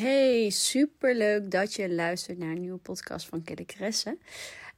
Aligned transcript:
Hey, 0.00 0.50
superleuk 0.50 1.50
dat 1.50 1.74
je 1.74 1.90
luistert 1.90 2.38
naar 2.38 2.48
een 2.48 2.60
nieuwe 2.60 2.78
podcast 2.78 3.26
van 3.26 3.42
Kelly 3.42 3.64
Kresse. 3.64 4.18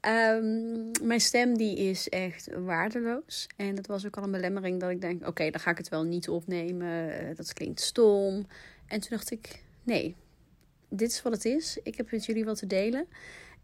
Ehm, 0.00 0.90
mijn 1.02 1.20
stem 1.20 1.56
die 1.56 1.76
is 1.76 2.08
echt 2.08 2.48
waardeloos. 2.54 3.46
En 3.56 3.74
dat 3.74 3.86
was 3.86 4.06
ook 4.06 4.16
al 4.16 4.22
een 4.22 4.30
belemmering 4.30 4.80
dat 4.80 4.90
ik 4.90 5.00
denk, 5.00 5.26
oké, 5.26 5.50
dan 5.50 5.60
ga 5.60 5.70
ik 5.70 5.78
het 5.78 5.88
wel 5.88 6.02
niet 6.02 6.28
opnemen. 6.28 7.18
Eh, 7.18 7.36
dat 7.36 7.52
klinkt 7.52 7.80
stom. 7.80 8.46
En 8.86 9.00
toen 9.00 9.10
dacht 9.10 9.30
ik, 9.30 9.62
nee, 9.82 10.14
dit 10.88 11.10
is 11.10 11.22
wat 11.22 11.32
het 11.32 11.44
is. 11.44 11.78
Ik 11.82 11.96
heb 11.96 12.10
met 12.10 12.24
jullie 12.24 12.44
wat 12.44 12.58
te 12.58 12.66
delen. 12.66 13.06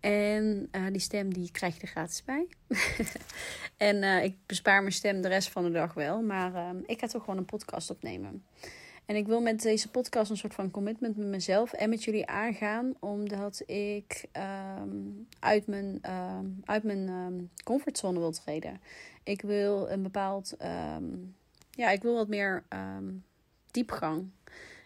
En 0.01 0.69
uh, 0.73 0.87
die 0.91 1.01
stem 1.01 1.35
die 1.35 1.51
krijg 1.51 1.75
je 1.75 1.81
er 1.81 1.89
gratis 1.89 2.25
bij. 2.25 2.47
en 3.77 3.97
uh, 3.97 4.25
ik 4.25 4.37
bespaar 4.47 4.81
mijn 4.81 4.93
stem 4.93 5.21
de 5.21 5.29
rest 5.29 5.51
van 5.51 5.65
de 5.65 5.71
dag 5.71 5.95
wel. 5.95 6.23
Maar 6.23 6.53
uh, 6.53 6.71
ik 6.87 7.01
ga 7.01 7.07
toch 7.07 7.25
gewoon 7.25 7.39
een 7.39 7.45
podcast 7.45 7.91
opnemen. 7.91 8.45
En 9.09 9.17
ik 9.17 9.27
wil 9.27 9.41
met 9.41 9.63
deze 9.63 9.91
podcast 9.91 10.31
een 10.31 10.37
soort 10.37 10.55
van 10.55 10.71
commitment 10.71 11.17
met 11.17 11.27
mezelf 11.27 11.73
en 11.73 11.89
met 11.89 12.05
jullie 12.05 12.27
aangaan, 12.27 12.95
omdat 12.99 13.63
ik 13.67 14.25
um, 14.81 15.27
uit 15.39 15.67
mijn, 15.67 16.01
um, 16.15 16.61
uit 16.65 16.83
mijn 16.83 17.09
um, 17.09 17.51
comfortzone 17.65 18.19
wil 18.19 18.31
treden. 18.31 18.81
Ik 19.23 19.43
wil 19.43 19.91
een 19.91 20.03
bepaald, 20.03 20.57
ja, 21.71 21.91
ik 21.91 22.03
wil 22.03 22.15
wat 22.15 22.29
meer 22.29 22.65
diepgang. 23.71 24.31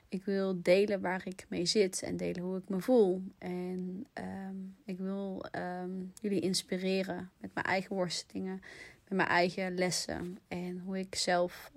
Ik 0.09 0.25
wil 0.25 0.63
delen 0.63 1.01
waar 1.01 1.23
ik 1.25 1.47
mee 1.49 1.67
zit 1.67 2.03
en 2.03 2.17
delen 2.17 2.43
hoe 2.43 2.57
ik 2.57 2.69
me 2.69 2.81
voel. 2.81 3.23
En 3.39 4.07
ik 4.85 4.99
wil 4.99 5.45
jullie 6.21 6.41
inspireren 6.41 7.31
met 7.39 7.55
mijn 7.55 7.67
eigen 7.67 7.97
worstelingen, 7.97 8.63
met 9.09 9.17
mijn 9.17 9.29
eigen 9.29 9.75
lessen 9.75 10.39
en 10.49 10.79
hoe 10.79 10.99
ik 10.99 11.15
zelf 11.15 11.71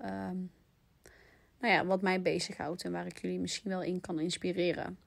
nou 1.66 1.78
ja, 1.78 1.86
wat 1.86 2.02
mij 2.02 2.22
bezighoudt 2.22 2.84
en 2.84 2.92
waar 2.92 3.06
ik 3.06 3.18
jullie 3.20 3.38
misschien 3.38 3.70
wel 3.70 3.82
in 3.82 4.00
kan 4.00 4.20
inspireren. 4.20 4.98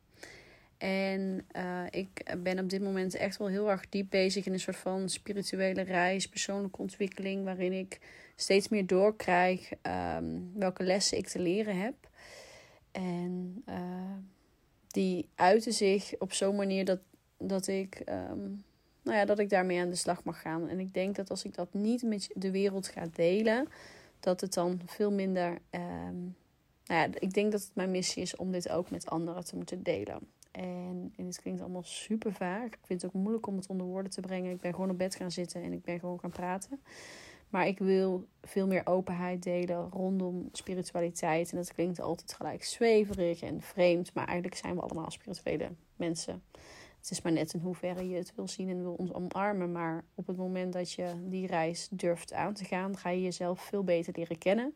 En 0.78 1.46
uh, 1.56 1.84
ik 1.90 2.36
ben 2.38 2.60
op 2.60 2.70
dit 2.70 2.82
moment 2.82 3.16
echt 3.16 3.38
wel 3.38 3.48
heel 3.48 3.70
erg 3.70 3.90
diep 3.90 4.10
bezig 4.10 4.46
in 4.46 4.54
een 4.54 4.60
soort 4.60 4.78
van 4.78 5.10
spirituele 5.10 5.82
reis, 5.82 6.28
persoonlijke 6.28 6.82
ontwikkeling, 6.82 7.44
waarin 7.44 7.74
ik 7.74 8.00
steeds 8.36 8.68
meer 8.68 8.88
doorkrijg 8.88 9.72
um, 10.18 10.52
welke 10.56 10.84
lessen 10.84 11.18
ik 11.18 11.28
te 11.28 11.40
leren 11.40 11.82
heb. 11.82 11.94
En 12.92 13.64
uh, 13.70 14.16
die 14.88 15.30
uiten 15.36 15.74
zich 15.74 16.18
op 16.18 16.34
zo'n 16.34 16.56
manier 16.56 16.86
dat, 16.86 17.00
dat 17.38 17.68
ik. 17.68 18.02
Um, 18.10 18.64
nou 19.04 19.18
ja, 19.18 19.26
dat 19.26 19.40
ik 19.40 19.50
daarmee 19.50 19.80
aan 19.80 19.90
de 19.90 19.96
slag 19.96 20.24
mag 20.24 20.42
gaan. 20.42 20.70
En 20.70 20.80
ik 20.80 20.94
denk 20.94 21.16
dat 21.16 21.30
als 21.30 21.44
ik 21.44 21.56
dat 21.56 21.74
niet 21.74 22.04
met 22.04 22.30
de 22.36 22.52
wereld 22.52 22.88
ga 22.88 23.08
delen, 23.14 23.68
dat 24.20 24.42
het 24.42 24.54
dan 24.54 24.82
veel 24.86 25.12
minder. 25.12 25.58
Um, 25.72 26.36
nou 26.90 27.10
ik 27.14 27.34
denk 27.34 27.52
dat 27.52 27.62
het 27.62 27.76
mijn 27.76 27.92
missie 27.92 28.22
is 28.22 28.36
om 28.36 28.52
dit 28.52 28.70
ook 28.70 28.90
met 28.90 29.10
anderen 29.10 29.46
te 29.46 29.56
moeten 29.56 29.84
delen. 29.84 30.20
En, 30.52 31.14
en 31.16 31.26
het 31.26 31.42
klinkt 31.42 31.62
allemaal 31.62 31.84
super 31.84 32.34
vaag. 32.34 32.66
Ik 32.66 32.78
vind 32.82 33.02
het 33.02 33.16
ook 33.16 33.22
moeilijk 33.22 33.48
om 33.48 33.56
het 33.56 33.68
onder 33.68 33.86
woorden 33.86 34.12
te 34.12 34.22
brengen. 34.22 34.52
Ik 34.52 34.62
ben 34.62 34.74
gewoon 34.74 34.90
op 34.90 34.98
bed 34.98 35.16
gaan 35.16 35.32
zitten 35.32 35.64
en 35.64 35.74
ik 35.74 35.82
ben 35.82 36.00
gewoon 36.00 36.20
gaan 36.20 36.30
praten. 36.30 36.82
Maar 37.50 37.68
ik 37.68 37.80
wil 37.80 38.28
veel 38.42 38.68
meer 38.68 38.82
openheid 38.86 39.44
delen 39.44 39.90
rondom 39.90 40.50
spiritualiteit. 40.52 41.52
En 41.52 41.58
dat 41.58 41.74
klinkt 41.74 42.00
altijd 42.00 42.34
gelijk 42.34 42.64
zweverig 42.64 43.42
en 43.42 43.62
vreemd. 43.62 44.14
Maar 44.14 44.26
eigenlijk 44.26 44.58
zijn 44.58 44.76
we 44.76 44.82
allemaal 44.82 45.12
spirituele 45.12 45.70
mensen. 45.96 46.44
Het 47.00 47.12
is 47.12 47.22
maar 47.22 47.32
net 47.32 47.54
in 47.54 47.60
hoeverre 47.60 48.10
je 48.10 48.16
het 48.16 48.36
wil 48.36 48.48
zien 48.48 48.70
en 48.70 48.82
wil 48.82 48.94
ons 48.94 49.14
omarmen. 49.14 49.72
Maar 49.72 50.04
op 50.16 50.28
het 50.28 50.38
moment 50.38 50.74
dat 50.74 50.92
je 50.92 51.14
die 51.24 51.48
reis 51.48 51.88
durft 51.92 52.34
aan 52.34 52.54
te 52.54 52.66
gaan, 52.66 52.98
ga 52.98 53.10
je 53.10 53.22
jezelf 53.22 53.62
veel 53.62 53.84
beter 53.84 54.14
leren 54.16 54.38
kennen. 54.38 54.76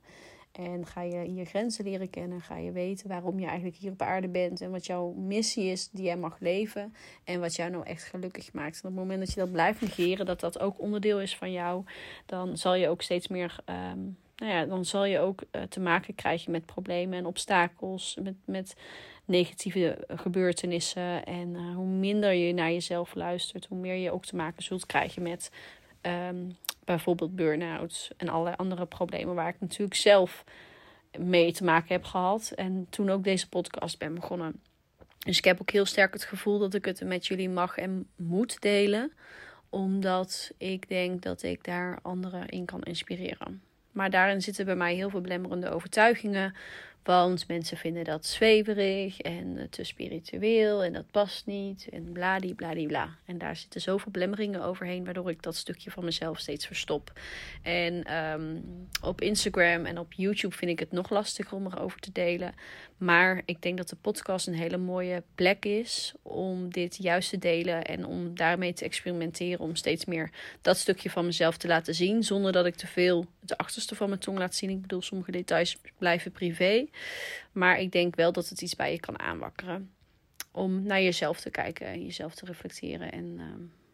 En 0.53 0.85
ga 0.85 1.01
je 1.01 1.33
je 1.33 1.45
grenzen 1.45 1.85
leren 1.85 2.09
kennen. 2.09 2.41
Ga 2.41 2.57
je 2.57 2.71
weten 2.71 3.07
waarom 3.07 3.39
je 3.39 3.45
eigenlijk 3.45 3.77
hier 3.77 3.91
op 3.91 4.01
aarde 4.01 4.27
bent. 4.27 4.61
En 4.61 4.71
wat 4.71 4.85
jouw 4.85 5.11
missie 5.11 5.71
is 5.71 5.89
die 5.89 6.03
jij 6.03 6.17
mag 6.17 6.39
leven. 6.39 6.95
En 7.23 7.39
wat 7.39 7.55
jou 7.55 7.71
nou 7.71 7.85
echt 7.85 8.03
gelukkig 8.03 8.53
maakt. 8.53 8.81
En 8.81 8.89
op 8.89 8.95
het 8.95 9.03
moment 9.03 9.19
dat 9.19 9.33
je 9.33 9.39
dat 9.39 9.51
blijft 9.51 9.81
negeren, 9.81 10.25
dat 10.25 10.39
dat 10.39 10.59
ook 10.59 10.79
onderdeel 10.79 11.21
is 11.21 11.35
van 11.37 11.51
jou. 11.51 11.83
Dan 12.25 12.57
zal 12.57 12.75
je 12.75 12.89
ook 12.89 13.01
steeds 13.01 13.27
meer. 13.27 13.55
Um, 13.65 14.17
nou 14.35 14.51
ja, 14.51 14.65
dan 14.65 14.85
zal 14.85 15.05
je 15.05 15.19
ook 15.19 15.43
uh, 15.51 15.61
te 15.61 15.79
maken 15.79 16.15
krijgen 16.15 16.51
met 16.51 16.65
problemen 16.65 17.17
en 17.17 17.25
obstakels. 17.25 18.17
Met, 18.21 18.35
met 18.45 18.75
negatieve 19.25 20.05
gebeurtenissen. 20.07 21.25
En 21.25 21.53
uh, 21.53 21.75
hoe 21.75 21.85
minder 21.85 22.33
je 22.33 22.53
naar 22.53 22.71
jezelf 22.71 23.15
luistert, 23.15 23.65
hoe 23.65 23.77
meer 23.77 23.95
je 23.95 24.11
ook 24.11 24.25
te 24.25 24.35
maken 24.35 24.63
zult 24.63 24.85
krijgen 24.85 25.21
met 25.21 25.51
um, 26.05 26.57
bijvoorbeeld 26.85 27.35
burn-outs 27.35 28.11
en 28.17 28.29
allerlei 28.29 28.55
andere 28.55 28.85
problemen 28.85 29.35
waar 29.35 29.49
ik 29.49 29.59
natuurlijk 29.59 29.95
zelf 29.95 30.43
mee 31.17 31.51
te 31.53 31.63
maken 31.63 31.93
heb 31.93 32.03
gehad. 32.03 32.51
En 32.55 32.87
toen 32.89 33.09
ook 33.09 33.23
deze 33.23 33.49
podcast 33.49 33.97
ben 33.97 34.13
begonnen. 34.13 34.61
Dus 35.19 35.37
ik 35.37 35.43
heb 35.43 35.61
ook 35.61 35.71
heel 35.71 35.85
sterk 35.85 36.13
het 36.13 36.23
gevoel 36.23 36.59
dat 36.59 36.73
ik 36.73 36.85
het 36.85 37.03
met 37.03 37.27
jullie 37.27 37.49
mag 37.49 37.77
en 37.77 38.07
moet 38.15 38.61
delen. 38.61 39.11
Omdat 39.69 40.51
ik 40.57 40.87
denk 40.87 41.21
dat 41.21 41.43
ik 41.43 41.63
daar 41.63 41.99
anderen 42.01 42.49
in 42.49 42.65
kan 42.65 42.81
inspireren. 42.81 43.61
Maar 43.91 44.09
daarin 44.09 44.41
zitten 44.41 44.65
bij 44.65 44.75
mij 44.75 44.95
heel 44.95 45.09
veel 45.09 45.21
belemmerende 45.21 45.69
overtuigingen. 45.69 46.55
Want 47.03 47.47
mensen 47.47 47.77
vinden 47.77 48.03
dat 48.03 48.25
zweverig 48.25 49.19
en 49.21 49.67
te 49.69 49.83
spiritueel 49.83 50.83
en 50.83 50.93
dat 50.93 51.11
past 51.11 51.45
niet 51.45 51.87
en 51.91 52.11
bladibladibla. 52.11 53.15
En 53.25 53.37
daar 53.37 53.55
zitten 53.55 53.81
zoveel 53.81 54.11
belemmeringen 54.11 54.63
overheen, 54.63 55.05
waardoor 55.05 55.29
ik 55.29 55.41
dat 55.41 55.55
stukje 55.55 55.91
van 55.91 56.05
mezelf 56.05 56.39
steeds 56.39 56.65
verstop. 56.65 57.11
En 57.61 58.17
um, 58.17 58.63
op 59.01 59.21
Instagram 59.21 59.85
en 59.85 59.97
op 59.97 60.13
YouTube 60.13 60.55
vind 60.55 60.71
ik 60.71 60.79
het 60.79 60.91
nog 60.91 61.09
lastiger 61.09 61.57
om 61.57 61.65
erover 61.65 61.99
te 61.99 62.11
delen. 62.11 62.53
Maar 62.97 63.41
ik 63.45 63.61
denk 63.61 63.77
dat 63.77 63.89
de 63.89 63.95
podcast 63.95 64.47
een 64.47 64.53
hele 64.53 64.77
mooie 64.77 65.23
plek 65.35 65.65
is 65.65 66.13
om 66.21 66.71
dit 66.71 66.97
juist 66.97 67.29
te 67.29 67.37
delen 67.37 67.83
en 67.83 68.05
om 68.05 68.35
daarmee 68.35 68.73
te 68.73 68.85
experimenteren. 68.85 69.59
Om 69.59 69.75
steeds 69.75 70.05
meer 70.05 70.29
dat 70.61 70.77
stukje 70.77 71.09
van 71.09 71.25
mezelf 71.25 71.57
te 71.57 71.67
laten 71.67 71.95
zien, 71.95 72.23
zonder 72.23 72.51
dat 72.51 72.65
ik 72.65 72.75
te 72.75 72.87
veel 72.87 73.25
het 73.41 73.57
achterste 73.57 73.95
van 73.95 74.07
mijn 74.07 74.19
tong 74.19 74.37
laat 74.37 74.55
zien. 74.55 74.69
Ik 74.69 74.81
bedoel, 74.81 75.01
sommige 75.01 75.31
details 75.31 75.77
blijven 75.97 76.31
privé. 76.31 76.85
Maar 77.51 77.79
ik 77.79 77.91
denk 77.91 78.15
wel 78.15 78.31
dat 78.31 78.49
het 78.49 78.61
iets 78.61 78.75
bij 78.75 78.91
je 78.91 78.99
kan 78.99 79.19
aanwakkeren. 79.19 79.91
Om 80.51 80.83
naar 80.83 81.01
jezelf 81.01 81.39
te 81.39 81.49
kijken 81.49 81.87
en 81.87 82.03
jezelf 82.03 82.35
te 82.35 82.45
reflecteren. 82.45 83.11
En 83.11 83.25
uh, 83.37 83.43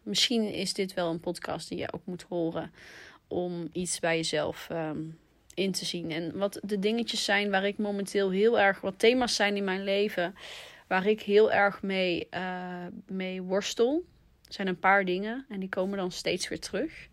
misschien 0.02 0.52
is 0.52 0.74
dit 0.74 0.94
wel 0.94 1.10
een 1.10 1.20
podcast 1.20 1.68
die 1.68 1.78
je 1.78 1.92
ook 1.92 2.06
moet 2.06 2.22
horen. 2.22 2.72
Om 3.28 3.68
iets 3.72 3.98
bij 3.98 4.16
jezelf 4.16 4.68
um, 4.72 5.18
in 5.54 5.72
te 5.72 5.84
zien. 5.84 6.10
En 6.10 6.38
wat 6.38 6.60
de 6.62 6.78
dingetjes 6.78 7.24
zijn 7.24 7.50
waar 7.50 7.66
ik 7.66 7.78
momenteel 7.78 8.30
heel 8.30 8.60
erg. 8.60 8.80
Wat 8.80 8.98
thema's 8.98 9.34
zijn 9.34 9.56
in 9.56 9.64
mijn 9.64 9.84
leven. 9.84 10.34
Waar 10.86 11.06
ik 11.06 11.22
heel 11.22 11.52
erg 11.52 11.82
mee, 11.82 12.26
uh, 12.34 12.86
mee 13.06 13.42
worstel. 13.42 14.04
Zijn 14.48 14.66
een 14.66 14.78
paar 14.78 15.04
dingen. 15.04 15.46
En 15.48 15.60
die 15.60 15.68
komen 15.68 15.98
dan 15.98 16.10
steeds 16.10 16.48
weer 16.48 16.60
terug. 16.60 17.08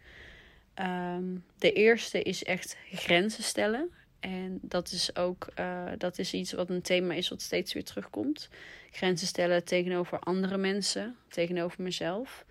Um, 0.79 1.43
de 1.57 1.71
eerste 1.73 2.21
is 2.21 2.43
echt 2.43 2.77
grenzen 2.91 3.43
stellen. 3.43 3.91
En 4.19 4.59
dat 4.61 4.91
is 4.91 5.16
ook 5.16 5.47
uh, 5.59 5.83
dat 5.97 6.19
is 6.19 6.33
iets 6.33 6.53
wat 6.53 6.69
een 6.69 6.81
thema 6.81 7.13
is 7.13 7.29
wat 7.29 7.41
steeds 7.41 7.73
weer 7.73 7.83
terugkomt. 7.83 8.50
Grenzen 8.91 9.28
stellen 9.28 9.63
tegenover 9.63 10.19
andere 10.19 10.57
mensen, 10.57 11.16
tegenover 11.28 11.83
mezelf. 11.83 12.45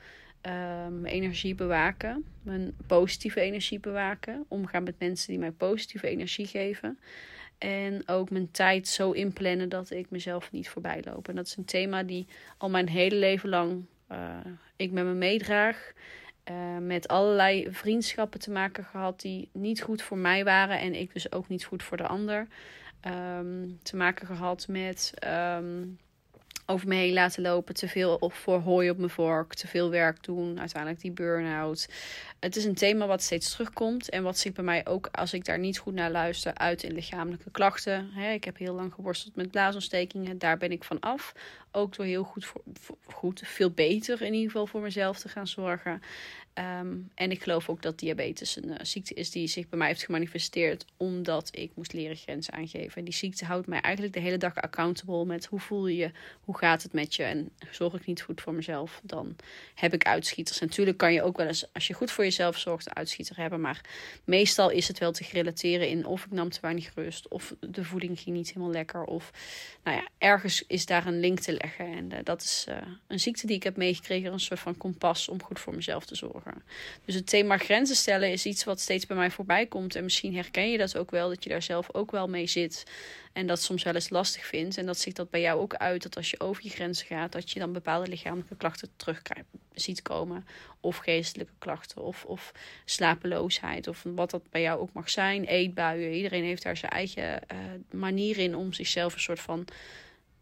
Mijn 0.91 1.05
energie 1.05 1.55
bewaken, 1.55 2.25
mijn 2.43 2.77
positieve 2.87 3.41
energie 3.41 3.81
bewaken. 3.81 4.45
Omgaan 4.49 4.83
met 4.83 4.99
mensen 4.99 5.29
die 5.29 5.39
mij 5.39 5.51
positieve 5.51 6.09
energie 6.09 6.47
geven. 6.47 6.99
En 7.59 8.09
ook 8.09 8.31
mijn 8.31 8.51
tijd 8.51 8.89
zo 8.89 9.11
inplannen 9.11 9.69
dat 9.69 9.91
ik 9.91 10.11
mezelf 10.11 10.53
niet 10.53 10.69
voorbij 10.69 11.03
loop. 11.05 11.29
En 11.29 11.35
dat 11.35 11.47
is 11.47 11.57
een 11.57 11.65
thema 11.65 12.03
die 12.03 12.27
al 12.59 12.71
mijn 12.71 12.89
hele 12.89 13.17
leven 13.17 13.49
lang 13.49 13.85
uh, 14.13 14.37
ik 14.77 14.91
met 14.91 15.05
me 15.05 15.13
meedraag. 15.13 15.93
Uh, 16.51 16.79
met 16.81 17.09
allerlei 17.09 17.69
vriendschappen 17.71 18.41
te 18.41 18.51
maken 18.51 18.85
gehad 18.85 19.21
die 19.21 19.49
niet 19.53 19.83
goed 19.83 20.03
voor 20.03 20.19
mij 20.19 20.45
waren 20.45 20.81
en 20.81 20.95
ik 20.95 21.13
dus 21.13 21.33
ook 21.33 21.49
niet 21.49 21.65
goed 21.65 21.83
voor 21.83 21.97
de 21.97 22.07
ander. 22.07 22.47
Um, 23.39 23.79
te 23.83 23.97
maken 23.97 24.27
gehad 24.27 24.69
met 24.69 25.15
um, 25.59 25.99
over 26.67 26.89
me 26.89 26.95
heen 26.95 27.13
laten 27.13 27.43
lopen, 27.43 27.75
te 27.75 27.89
veel 27.89 28.31
voor 28.35 28.59
hooi 28.61 28.91
op 28.91 28.99
mijn 28.99 29.11
vork, 29.11 29.55
te 29.55 29.67
veel 29.67 29.91
werk 29.91 30.25
doen, 30.25 30.61
uiteindelijk 30.61 31.03
die 31.03 31.11
burn-out. 31.11 31.89
Het 32.41 32.57
is 32.57 32.65
een 32.65 32.75
thema 32.75 33.07
wat 33.07 33.23
steeds 33.23 33.51
terugkomt 33.51 34.09
en 34.09 34.23
wat 34.23 34.39
zich 34.39 34.53
bij 34.53 34.65
mij 34.65 34.87
ook, 34.87 35.09
als 35.13 35.33
ik 35.33 35.45
daar 35.45 35.59
niet 35.59 35.79
goed 35.79 35.95
naar 35.95 36.11
luister, 36.11 36.55
uit 36.55 36.83
in 36.83 36.93
lichamelijke 36.93 37.51
klachten. 37.51 38.11
He, 38.13 38.33
ik 38.33 38.45
heb 38.45 38.57
heel 38.59 38.75
lang 38.75 38.95
geworsteld 38.95 39.37
met 39.37 39.51
blaasontstekingen, 39.51 40.39
daar 40.39 40.57
ben 40.57 40.71
ik 40.71 40.85
van 40.85 41.01
af. 41.01 41.33
Ook 41.77 41.97
door 41.97 42.05
heel 42.05 42.25
goed, 42.25 42.45
voor, 42.45 42.63
goed, 43.05 43.43
veel 43.45 43.71
beter 43.71 44.23
in 44.23 44.33
ieder 44.33 44.51
geval 44.51 44.67
voor 44.67 44.81
mezelf 44.81 45.19
te 45.19 45.29
gaan 45.29 45.47
zorgen. 45.47 46.01
Ehm, 46.57 46.97
en 47.15 47.31
ik 47.31 47.43
geloof 47.43 47.69
ook 47.69 47.83
dat 47.83 47.99
diabetes 47.99 48.57
een 48.57 48.69
uh, 48.69 48.75
ziekte 48.83 49.15
is 49.15 49.31
die 49.31 49.47
zich 49.47 49.69
bij 49.69 49.79
mij 49.79 49.89
heeft 49.89 50.05
gemanifesteerd 50.05 50.85
omdat 50.97 51.49
ik 51.53 51.71
moest 51.75 51.93
leren 51.93 52.17
grenzen 52.17 52.53
aangeven. 52.53 52.97
En 52.97 53.05
die 53.05 53.15
ziekte 53.15 53.45
houdt 53.45 53.67
mij 53.67 53.81
eigenlijk 53.81 54.15
de 54.15 54.21
hele 54.21 54.37
dag 54.37 54.55
accountable 54.55 55.25
met 55.25 55.47
hoe 55.47 55.61
voel 55.61 55.87
je 55.87 55.97
je, 55.97 56.11
hoe 56.41 56.59
gaat 56.59 56.83
het 56.83 56.93
met 56.93 57.15
je 57.15 57.23
en 57.23 57.51
zorg 57.71 57.95
ik 57.95 58.07
niet 58.07 58.23
goed 58.23 58.41
voor 58.41 58.55
mezelf, 58.55 59.01
dan 59.03 59.37
heb 59.75 59.95
ik 59.95 60.05
uitschieters. 60.05 60.61
natuurlijk 60.61 60.97
kan 60.97 61.13
je 61.13 61.23
ook 61.23 61.37
wel 61.37 61.47
eens, 61.47 61.73
als 61.73 61.87
je 61.87 61.95
goed 61.95 62.11
voor 62.11 62.25
jezelf 62.25 62.59
zorgt, 62.59 62.87
een 62.87 62.97
uitschieter 62.97 63.37
hebben, 63.37 63.61
maar 63.61 63.81
meestal 64.25 64.71
is 64.71 64.89
het 64.89 64.99
wel 64.99 65.13
te 65.13 65.27
relateren 65.33 65.89
in 65.89 66.07
of 66.07 66.25
ik 66.25 66.31
nam 66.31 66.51
te 66.51 66.61
weinig 66.61 66.95
rust 66.95 67.29
of 67.29 67.55
de 67.61 67.85
voeding 67.85 68.21
ging 68.21 68.37
niet 68.37 68.49
helemaal 68.49 68.71
lekker 68.71 69.05
of 69.05 69.31
nou 69.85 69.97
ja, 69.97 70.09
ergens 70.19 70.65
is 70.67 70.87
daar 70.87 71.07
een 71.07 71.21
link 71.21 71.39
te 71.39 71.53
leggen. 71.53 71.66
En 71.79 72.13
uh, 72.13 72.19
dat 72.23 72.43
is 72.43 72.67
uh, 72.69 72.77
een 73.07 73.21
ziekte 73.21 73.47
die 73.47 73.57
ik 73.57 73.63
heb 73.63 73.77
meegekregen, 73.77 74.33
een 74.33 74.41
soort 74.41 74.61
van 74.61 74.77
kompas 74.77 75.29
om 75.29 75.43
goed 75.43 75.61
voor 75.61 75.75
mezelf 75.75 76.07
te 76.07 76.15
zorgen. 76.15 76.63
Dus 77.05 77.15
het 77.15 77.27
thema 77.27 77.59
grenzen 77.59 77.97
stellen 77.97 78.33
is 78.33 78.47
iets 78.47 78.65
wat 78.65 78.81
steeds 78.81 79.07
bij 79.07 79.17
mij 79.17 79.31
voorbij 79.31 79.67
komt. 79.67 79.95
En 79.95 80.05
misschien 80.05 80.35
herken 80.35 80.71
je 80.71 80.79
dat 80.79 80.97
ook 80.97 81.11
wel, 81.11 81.29
dat 81.29 81.45
je 81.45 81.51
daar 81.51 81.63
zelf 81.63 81.95
ook 81.95 82.11
wel 82.11 82.29
mee 82.29 82.47
zit. 82.47 82.85
En 83.33 83.47
dat 83.47 83.63
soms 83.63 83.83
wel 83.83 83.95
eens 83.95 84.11
lastig 84.11 84.47
vindt. 84.47 84.79
En 84.79 84.87
dat 84.87 84.99
ziet 84.99 85.17
dat 85.17 85.31
bij 85.31 85.41
jou 85.41 85.61
ook 85.61 85.75
uit, 85.75 86.03
dat 86.03 86.17
als 86.17 86.31
je 86.31 86.41
over 86.41 86.65
je 86.65 86.71
grenzen 86.71 87.07
gaat, 87.07 87.33
dat 87.33 87.51
je 87.51 87.59
dan 87.59 87.73
bepaalde 87.73 88.09
lichamelijke 88.09 88.57
klachten 88.57 88.89
terug 88.97 89.23
ziet 89.75 90.03
komen. 90.03 90.47
Of 90.81 90.97
geestelijke 90.97 91.53
klachten, 91.59 92.03
of, 92.03 92.25
of 92.25 92.53
slapeloosheid, 92.85 93.89
of 93.89 94.03
wat 94.05 94.31
dat 94.31 94.51
bij 94.51 94.61
jou 94.61 94.81
ook 94.81 94.93
mag 94.93 95.11
zijn. 95.11 95.45
Eetbuien. 95.45 96.13
Iedereen 96.13 96.45
heeft 96.45 96.63
daar 96.63 96.77
zijn 96.77 96.93
eigen 96.93 97.43
uh, 97.53 97.59
manier 97.91 98.39
in 98.39 98.57
om 98.57 98.73
zichzelf 98.73 99.15
een 99.15 99.21
soort 99.21 99.41
van. 99.41 99.67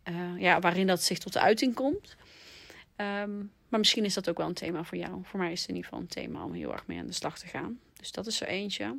Uh, 0.09 0.41
ja, 0.41 0.61
waarin 0.61 0.87
dat 0.87 1.03
zich 1.03 1.19
tot 1.19 1.33
de 1.33 1.41
uiting 1.41 1.75
komt. 1.75 2.17
Um, 2.97 3.53
maar 3.69 3.83
misschien 3.83 4.05
is 4.05 4.15
dat 4.15 4.29
ook 4.29 4.39
wel 4.39 4.47
een 4.47 4.55
thema 4.55 4.85
voor 4.85 4.99
jou. 4.99 5.21
Voor 5.23 5.41
mij 5.41 5.53
is 5.53 5.61
het 5.61 5.69
in 5.69 5.75
ieder 5.75 5.91
geval 5.91 6.05
een 6.05 6.11
thema 6.11 6.45
om 6.45 6.53
heel 6.53 6.73
erg 6.73 6.87
mee 6.87 6.99
aan 6.99 7.07
de 7.07 7.13
slag 7.13 7.39
te 7.39 7.47
gaan. 7.47 7.79
Dus 7.97 8.13
dat 8.13 8.27
is 8.27 8.41
er 8.41 8.49
eentje. 8.49 8.99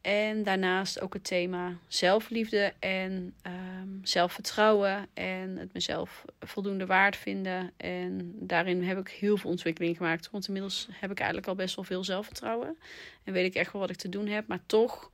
En 0.00 0.42
daarnaast 0.42 1.00
ook 1.00 1.12
het 1.14 1.24
thema 1.24 1.76
zelfliefde 1.88 2.72
en 2.78 3.34
um, 3.46 4.00
zelfvertrouwen 4.02 5.06
en 5.14 5.56
het 5.56 5.72
mezelf 5.72 6.24
voldoende 6.40 6.86
waard 6.86 7.16
vinden. 7.16 7.72
En 7.76 8.32
daarin 8.34 8.82
heb 8.82 8.98
ik 8.98 9.08
heel 9.08 9.36
veel 9.36 9.50
ontwikkeling 9.50 9.96
gemaakt. 9.96 10.30
Want 10.30 10.46
inmiddels 10.46 10.88
heb 10.92 11.10
ik 11.10 11.18
eigenlijk 11.18 11.48
al 11.48 11.54
best 11.54 11.76
wel 11.76 11.84
veel 11.84 12.04
zelfvertrouwen. 12.04 12.78
En 13.24 13.32
weet 13.32 13.46
ik 13.46 13.54
echt 13.54 13.72
wel 13.72 13.80
wat 13.80 13.90
ik 13.90 13.96
te 13.96 14.08
doen 14.08 14.26
heb. 14.26 14.46
Maar 14.46 14.60
toch 14.66 15.10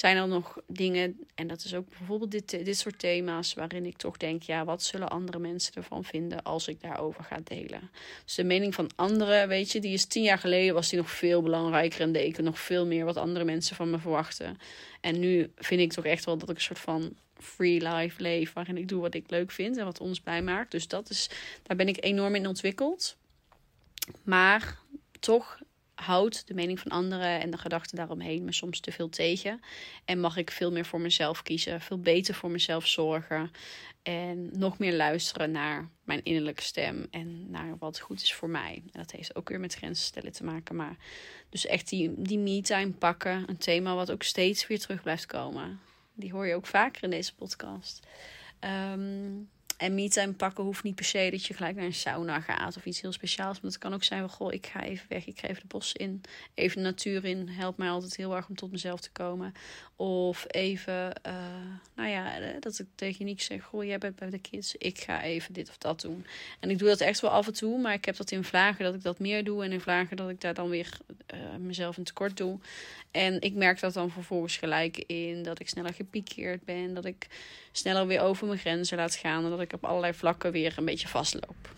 zijn 0.00 0.16
er 0.16 0.28
nog 0.28 0.58
dingen, 0.66 1.18
en 1.34 1.46
dat 1.46 1.64
is 1.64 1.74
ook 1.74 1.88
bijvoorbeeld 1.98 2.30
dit, 2.30 2.50
dit 2.50 2.78
soort 2.78 2.98
thema's, 2.98 3.54
waarin 3.54 3.86
ik 3.86 3.96
toch 3.96 4.16
denk, 4.16 4.42
ja, 4.42 4.64
wat 4.64 4.82
zullen 4.82 5.08
andere 5.08 5.38
mensen 5.38 5.74
ervan 5.74 6.04
vinden 6.04 6.42
als 6.42 6.68
ik 6.68 6.80
daarover 6.80 7.24
ga 7.24 7.40
delen? 7.44 7.90
Dus 8.24 8.34
de 8.34 8.44
mening 8.44 8.74
van 8.74 8.90
anderen, 8.96 9.48
weet 9.48 9.72
je, 9.72 9.80
die 9.80 9.92
is 9.92 10.04
tien 10.04 10.22
jaar 10.22 10.38
geleden, 10.38 10.74
was 10.74 10.88
die 10.88 10.98
nog 10.98 11.10
veel 11.10 11.42
belangrijker 11.42 12.00
en 12.00 12.12
deed 12.12 12.38
ik 12.38 12.44
nog 12.44 12.60
veel 12.60 12.86
meer 12.86 13.04
wat 13.04 13.16
andere 13.16 13.44
mensen 13.44 13.76
van 13.76 13.90
me 13.90 13.98
verwachten. 13.98 14.58
En 15.00 15.18
nu 15.18 15.50
vind 15.56 15.80
ik 15.80 15.92
toch 15.92 16.04
echt 16.04 16.24
wel 16.24 16.38
dat 16.38 16.48
ik 16.48 16.56
een 16.56 16.62
soort 16.62 16.78
van 16.78 17.16
free 17.38 17.88
life 17.88 18.22
leef, 18.22 18.52
waarin 18.52 18.76
ik 18.76 18.88
doe 18.88 19.00
wat 19.00 19.14
ik 19.14 19.30
leuk 19.30 19.50
vind 19.50 19.76
en 19.76 19.84
wat 19.84 20.00
ons 20.00 20.20
blij 20.20 20.42
maakt. 20.42 20.70
Dus 20.70 20.88
dat 20.88 21.10
is, 21.10 21.30
daar 21.62 21.76
ben 21.76 21.88
ik 21.88 22.04
enorm 22.04 22.34
in 22.34 22.46
ontwikkeld. 22.46 23.16
Maar 24.22 24.78
toch 25.18 25.58
houdt 26.00 26.46
de 26.46 26.54
mening 26.54 26.80
van 26.80 26.90
anderen 26.90 27.40
en 27.40 27.50
de 27.50 27.58
gedachten 27.58 27.96
daaromheen 27.96 28.44
me 28.44 28.52
soms 28.52 28.80
te 28.80 28.92
veel 28.92 29.08
tegen. 29.08 29.60
En 30.04 30.20
mag 30.20 30.36
ik 30.36 30.50
veel 30.50 30.72
meer 30.72 30.84
voor 30.84 31.00
mezelf 31.00 31.42
kiezen, 31.42 31.80
veel 31.80 31.98
beter 31.98 32.34
voor 32.34 32.50
mezelf 32.50 32.86
zorgen. 32.86 33.50
En 34.02 34.50
nog 34.58 34.78
meer 34.78 34.96
luisteren 34.96 35.50
naar 35.50 35.88
mijn 36.04 36.24
innerlijke 36.24 36.62
stem 36.62 37.06
en 37.10 37.50
naar 37.50 37.78
wat 37.78 37.98
goed 37.98 38.22
is 38.22 38.34
voor 38.34 38.50
mij. 38.50 38.82
En 38.92 39.00
dat 39.00 39.10
heeft 39.10 39.36
ook 39.36 39.48
weer 39.48 39.60
met 39.60 39.74
grenzen 39.74 40.04
stellen 40.04 40.32
te 40.32 40.44
maken. 40.44 40.76
Maar 40.76 40.96
dus 41.48 41.66
echt 41.66 41.88
die, 41.88 42.12
die 42.16 42.38
me-time 42.38 42.90
pakken. 42.90 43.44
Een 43.48 43.58
thema 43.58 43.94
wat 43.94 44.10
ook 44.10 44.22
steeds 44.22 44.66
weer 44.66 44.80
terug 44.80 45.02
blijft 45.02 45.26
komen. 45.26 45.80
Die 46.14 46.32
hoor 46.32 46.46
je 46.46 46.54
ook 46.54 46.66
vaker 46.66 47.02
in 47.02 47.10
deze 47.10 47.34
podcast. 47.34 48.06
Um, 48.60 49.48
en 49.80 49.94
me-time 49.94 50.32
pakken 50.32 50.64
hoeft 50.64 50.82
niet 50.82 50.94
per 50.94 51.04
se 51.04 51.28
dat 51.30 51.46
je 51.46 51.54
gelijk 51.54 51.76
naar 51.76 51.84
een 51.84 51.94
sauna 51.94 52.40
gaat 52.40 52.76
of 52.76 52.84
iets 52.84 53.00
heel 53.00 53.12
speciaals. 53.12 53.60
Maar 53.60 53.70
het 53.70 53.80
kan 53.80 53.94
ook 53.94 54.04
zijn 54.04 54.20
van, 54.20 54.28
goh, 54.28 54.52
ik 54.52 54.66
ga 54.66 54.82
even 54.82 55.06
weg, 55.08 55.26
ik 55.26 55.40
ga 55.40 55.48
even 55.48 55.62
de 55.62 55.68
bos 55.68 55.92
in, 55.92 56.20
even 56.54 56.76
de 56.76 56.82
natuur 56.82 57.24
in. 57.24 57.48
Helpt 57.48 57.78
mij 57.78 57.90
altijd 57.90 58.16
heel 58.16 58.36
erg 58.36 58.48
om 58.48 58.54
tot 58.54 58.70
mezelf 58.70 59.00
te 59.00 59.10
komen. 59.10 59.54
Of 59.96 60.44
even, 60.48 61.12
uh, 61.26 61.34
nou 61.94 62.08
ja, 62.08 62.38
dat 62.58 62.78
ik 62.78 62.86
tegen 62.94 63.24
Niek 63.24 63.40
zeg, 63.40 63.62
goh, 63.62 63.84
jij 63.84 63.98
bent 63.98 64.16
bij 64.16 64.30
de 64.30 64.38
kids, 64.38 64.74
ik 64.76 64.98
ga 64.98 65.22
even 65.22 65.52
dit 65.52 65.68
of 65.68 65.78
dat 65.78 66.00
doen. 66.00 66.26
En 66.60 66.70
ik 66.70 66.78
doe 66.78 66.88
dat 66.88 67.00
echt 67.00 67.20
wel 67.20 67.30
af 67.30 67.46
en 67.46 67.52
toe, 67.52 67.80
maar 67.80 67.94
ik 67.94 68.04
heb 68.04 68.16
dat 68.16 68.30
in 68.30 68.44
vlagen 68.44 68.84
dat 68.84 68.94
ik 68.94 69.02
dat 69.02 69.18
meer 69.18 69.44
doe. 69.44 69.64
En 69.64 69.72
in 69.72 69.80
vlagen 69.80 70.16
dat 70.16 70.30
ik 70.30 70.40
daar 70.40 70.54
dan 70.54 70.68
weer 70.68 70.98
uh, 71.34 71.40
mezelf 71.58 71.96
in 71.96 72.04
tekort 72.04 72.36
doe. 72.36 72.58
En 73.10 73.40
ik 73.40 73.54
merk 73.54 73.80
dat 73.80 73.92
dan 73.92 74.10
vervolgens 74.10 74.56
gelijk 74.56 74.98
in 74.98 75.42
dat 75.42 75.60
ik 75.60 75.68
sneller 75.68 75.94
gepikeerd 75.94 76.64
ben, 76.64 76.94
dat 76.94 77.04
ik 77.04 77.26
sneller 77.72 78.06
weer 78.06 78.20
over 78.20 78.46
mijn 78.46 78.58
grenzen 78.58 78.96
laat 78.96 79.14
gaan 79.14 79.44
en 79.44 79.50
dat 79.50 79.60
ik 79.60 79.69
op 79.72 79.84
allerlei 79.84 80.14
vlakken 80.14 80.52
weer 80.52 80.74
een 80.76 80.84
beetje 80.84 81.08
vastloop. 81.08 81.74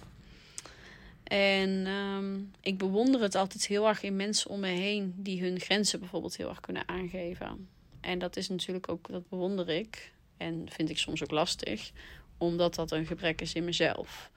En 1.25 1.87
um, 1.87 2.53
ik 2.61 2.79
bewonder 2.79 3.23
het 3.23 3.35
altijd 3.35 3.67
heel 3.67 3.89
erg 3.89 4.03
in 4.03 4.17
mensen 4.17 4.50
om 4.50 4.61
me 4.61 4.69
heen 4.69 5.15
die 5.17 5.43
hun 5.43 5.61
grenzen 5.61 6.00
bijvoorbeeld 6.00 6.37
heel 6.37 6.49
erg 6.49 6.61
kunnen 6.61 6.89
aangeven. 6.89 7.69
En 8.00 8.19
dat 8.19 8.37
is 8.37 8.49
natuurlijk 8.49 8.89
ook, 8.89 9.09
dat 9.09 9.29
bewonder 9.29 9.69
ik 9.69 10.12
en 10.37 10.67
vind 10.71 10.91
ik 10.91 10.99
soms 10.99 11.23
ook 11.23 11.31
lastig, 11.31 11.91
omdat 12.39 12.75
dat 12.75 12.91
een 12.91 13.06
gebrek 13.06 13.41
is 13.41 13.55
in 13.55 13.65
mezelf. 13.65 14.31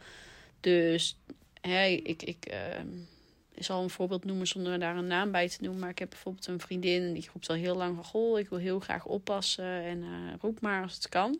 Dus 0.60 1.18
hey, 1.62 1.96
ik, 1.96 2.24
ik 2.24 2.52
uh, 2.52 2.57
zal 3.57 3.84
een 3.84 3.90
voorbeeld 3.90 4.25
noemen 4.25 4.48
zonder 4.48 4.80
daar 4.80 4.96
een 4.96 5.07
naam 5.07 5.31
bij 5.31 5.50
te 5.50 5.57
noemen. 5.62 5.80
Maar 5.80 5.90
ik 5.90 6.00
heb 6.00 6.10
bijvoorbeeld 6.10 6.48
een 6.48 6.60
vriendin 6.60 7.02
en 7.02 7.13
die 7.13 7.30
roept 7.34 7.50
al 7.50 7.56
heel 7.56 7.75
lang 7.75 7.96
van... 7.96 8.04
Goh, 8.04 8.40
ik 8.40 8.50
wil 8.50 8.60
heel 8.60 8.80
graag 8.80 9.06
oppassen 9.06 9.84
en 9.84 9.98
uh, 9.98 10.34
roep 10.42 10.62
maar 10.62 10.84
als 10.84 10.96
het 10.96 11.10
kan. 11.10 11.40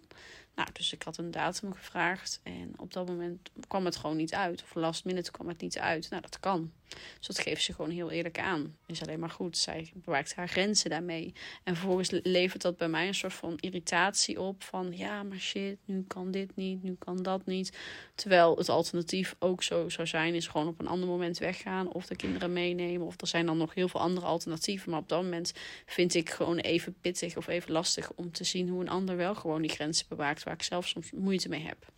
Nou, 0.56 0.70
dus 0.74 0.94
ik 0.94 1.04
had 1.04 1.18
een 1.18 1.32
datum 1.32 1.74
gevraagd 1.74 2.40
en 2.44 2.74
op 2.78 2.94
dat 2.94 3.08
moment 3.08 3.50
kwam 3.68 3.86
het 3.86 3.96
gewoon 3.96 4.16
niet 4.16 4.34
uit. 4.34 4.64
Of 4.64 4.76
last 4.76 5.06
minute 5.06 5.32
kwam 5.32 5.48
het 5.48 5.62
niet 5.62 5.80
uit. 5.80 6.10
Nou, 6.10 6.22
dat 6.22 6.40
kan. 6.40 6.72
Dus 7.18 7.28
dat 7.28 7.40
geeft 7.40 7.64
ze 7.64 7.74
gewoon 7.74 7.92
heel 7.92 8.12
eerlijk 8.12 8.40
aan. 8.40 8.78
Is 8.86 9.02
alleen 9.02 9.20
maar 9.20 9.30
goed. 9.30 9.58
Zij 9.58 9.92
bewaakt 9.94 10.36
haar 10.36 10.48
grenzen 10.48 10.90
daarmee. 10.90 11.34
En 11.64 11.76
vervolgens 11.76 12.10
levert 12.24 12.62
dat 12.62 12.78
bij 12.78 12.88
mij 12.88 13.08
een 13.08 13.16
soort 13.16 13.34
van 13.34 13.58
irritatie 13.60 14.42
op. 14.42 14.64
Van 14.64 14.98
ja, 14.98 15.24
maar 15.24 15.38
shit, 15.38 15.78
nu 15.86 16.04
kan 16.08 16.32
dit 16.32 16.56
niet, 16.56 16.84
nu 16.84 16.96
kan 17.00 17.24
dat 17.24 17.46
niet. 17.46 17.78
Terwijl 18.16 18.58
het 18.58 18.70
alternatief 18.70 19.36
ook 19.40 19.64
zo 19.64 19.90
zou 19.90 20.08
zijn, 20.08 20.36
is 20.36 20.48
gewoon 20.48 20.68
op 20.68 20.80
een 20.80 20.88
ander 20.88 21.08
moment 21.08 21.38
weggaan. 21.38 21.94
Of 21.94 22.06
de 22.06 22.16
kinderen 22.16 22.54
meenemen. 22.54 23.08
Of 23.08 23.22
er 23.22 23.28
zijn 23.28 23.46
dan 23.46 23.58
nog 23.58 23.74
heel 23.74 23.88
veel 23.88 24.02
andere 24.02 24.26
alternatieven. 24.26 24.90
Maar 24.90 25.00
op 25.00 25.10
dat 25.10 25.24
moment 25.24 25.54
vind 25.86 26.14
ik 26.14 26.30
gewoon 26.30 26.58
even 26.58 26.96
pittig 27.02 27.38
of 27.38 27.48
even 27.48 27.72
lastig 27.72 28.12
om 28.16 28.32
te 28.32 28.44
zien 28.44 28.70
hoe 28.70 28.82
een 28.82 28.90
ander 28.90 29.18
wel 29.18 29.36
gewoon 29.36 29.62
die 29.62 29.72
grenzen 29.72 30.06
bewaakt. 30.10 30.44
Waar 30.44 30.54
ik 30.54 30.64
zelf 30.64 30.88
soms 30.88 31.12
moeite 31.12 31.50
mee 31.50 31.66
heb. 31.66 31.94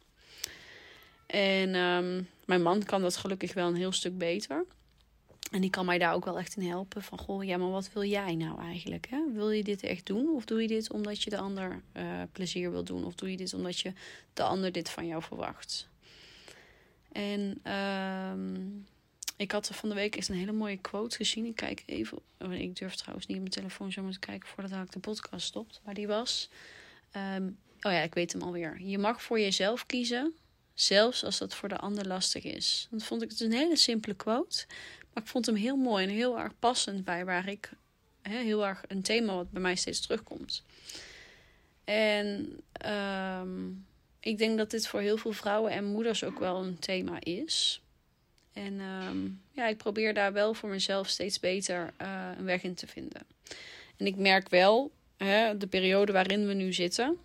En 1.27 1.75
um, 1.75 2.29
mijn 2.45 2.61
man 2.61 2.83
kan 2.83 3.01
dat 3.01 3.17
gelukkig 3.17 3.53
wel 3.53 3.67
een 3.67 3.75
heel 3.75 3.91
stuk 3.91 4.17
beter. 4.17 4.65
En 5.51 5.61
die 5.61 5.69
kan 5.69 5.85
mij 5.85 5.97
daar 5.97 6.13
ook 6.13 6.25
wel 6.25 6.39
echt 6.39 6.55
in 6.55 6.67
helpen. 6.67 7.03
Van 7.03 7.17
goh, 7.17 7.43
ja, 7.43 7.57
maar 7.57 7.69
wat 7.69 7.89
wil 7.93 8.03
jij 8.03 8.35
nou 8.35 8.61
eigenlijk? 8.61 9.07
Hè? 9.09 9.31
Wil 9.33 9.51
je 9.51 9.63
dit 9.63 9.83
echt 9.83 10.05
doen? 10.05 10.29
Of 10.35 10.45
doe 10.45 10.61
je 10.61 10.67
dit 10.67 10.91
omdat 10.91 11.23
je 11.23 11.29
de 11.29 11.37
ander 11.37 11.81
uh, 11.93 12.03
plezier 12.31 12.71
wil 12.71 12.83
doen? 12.83 13.05
Of 13.05 13.15
doe 13.15 13.31
je 13.31 13.37
dit 13.37 13.53
omdat 13.53 13.79
je 13.79 13.93
de 14.33 14.43
ander 14.43 14.71
dit 14.71 14.89
van 14.89 15.07
jou 15.07 15.23
verwacht? 15.23 15.87
En 17.11 17.71
um, 17.73 18.85
ik 19.37 19.51
had 19.51 19.67
van 19.67 19.89
de 19.89 19.95
week 19.95 20.15
eens 20.15 20.29
een 20.29 20.35
hele 20.35 20.51
mooie 20.51 20.77
quote 20.77 21.15
gezien. 21.15 21.45
Ik 21.45 21.55
kijk 21.55 21.83
even. 21.85 22.19
Oh, 22.39 22.53
ik 22.53 22.75
durf 22.75 22.95
trouwens 22.95 23.27
niet 23.27 23.37
op 23.37 23.43
mijn 23.43 23.55
telefoon 23.55 23.91
zo 23.91 24.09
te 24.09 24.19
kijken 24.19 24.49
voordat 24.49 24.83
ik 24.83 24.91
de 24.91 24.99
podcast 24.99 25.45
stopt. 25.45 25.81
Maar 25.83 25.93
die 25.93 26.07
was. 26.07 26.49
Um, 27.35 27.57
oh 27.81 27.91
ja, 27.91 28.01
ik 28.01 28.13
weet 28.13 28.31
hem 28.31 28.41
alweer. 28.41 28.81
Je 28.81 28.97
mag 28.97 29.21
voor 29.21 29.39
jezelf 29.39 29.85
kiezen. 29.85 30.33
Zelfs 30.73 31.23
als 31.23 31.37
dat 31.37 31.55
voor 31.55 31.69
de 31.69 31.77
ander 31.77 32.07
lastig 32.07 32.43
is. 32.43 32.87
Dat 32.91 33.03
vond 33.03 33.21
ik 33.21 33.29
het 33.29 33.39
een 33.39 33.51
hele 33.51 33.75
simpele 33.75 34.13
quote. 34.13 34.65
Ik 35.17 35.27
vond 35.27 35.45
hem 35.45 35.55
heel 35.55 35.75
mooi 35.75 36.03
en 36.05 36.09
heel 36.09 36.39
erg 36.39 36.59
passend 36.59 37.05
bij 37.05 37.25
waar 37.25 37.47
ik 37.47 37.69
heel 38.21 38.67
erg 38.67 38.83
een 38.87 39.01
thema 39.01 39.35
wat 39.35 39.51
bij 39.51 39.61
mij 39.61 39.75
steeds 39.75 39.99
terugkomt. 39.99 40.63
En 41.83 42.59
um, 43.41 43.85
ik 44.19 44.37
denk 44.37 44.57
dat 44.57 44.71
dit 44.71 44.87
voor 44.87 44.99
heel 44.99 45.17
veel 45.17 45.31
vrouwen 45.31 45.71
en 45.71 45.85
moeders 45.85 46.23
ook 46.23 46.39
wel 46.39 46.63
een 46.63 46.79
thema 46.79 47.17
is. 47.19 47.81
En 48.53 48.79
um, 48.79 49.41
ja, 49.51 49.67
ik 49.67 49.77
probeer 49.77 50.13
daar 50.13 50.33
wel 50.33 50.53
voor 50.53 50.69
mezelf 50.69 51.07
steeds 51.07 51.39
beter 51.39 51.93
uh, 52.01 52.29
een 52.37 52.45
weg 52.45 52.63
in 52.63 52.75
te 52.75 52.87
vinden. 52.87 53.21
En 53.97 54.05
ik 54.05 54.15
merk 54.15 54.49
wel, 54.49 54.91
hè, 55.17 55.57
de 55.57 55.67
periode 55.67 56.11
waarin 56.11 56.47
we 56.47 56.53
nu 56.53 56.73
zitten, 56.73 57.17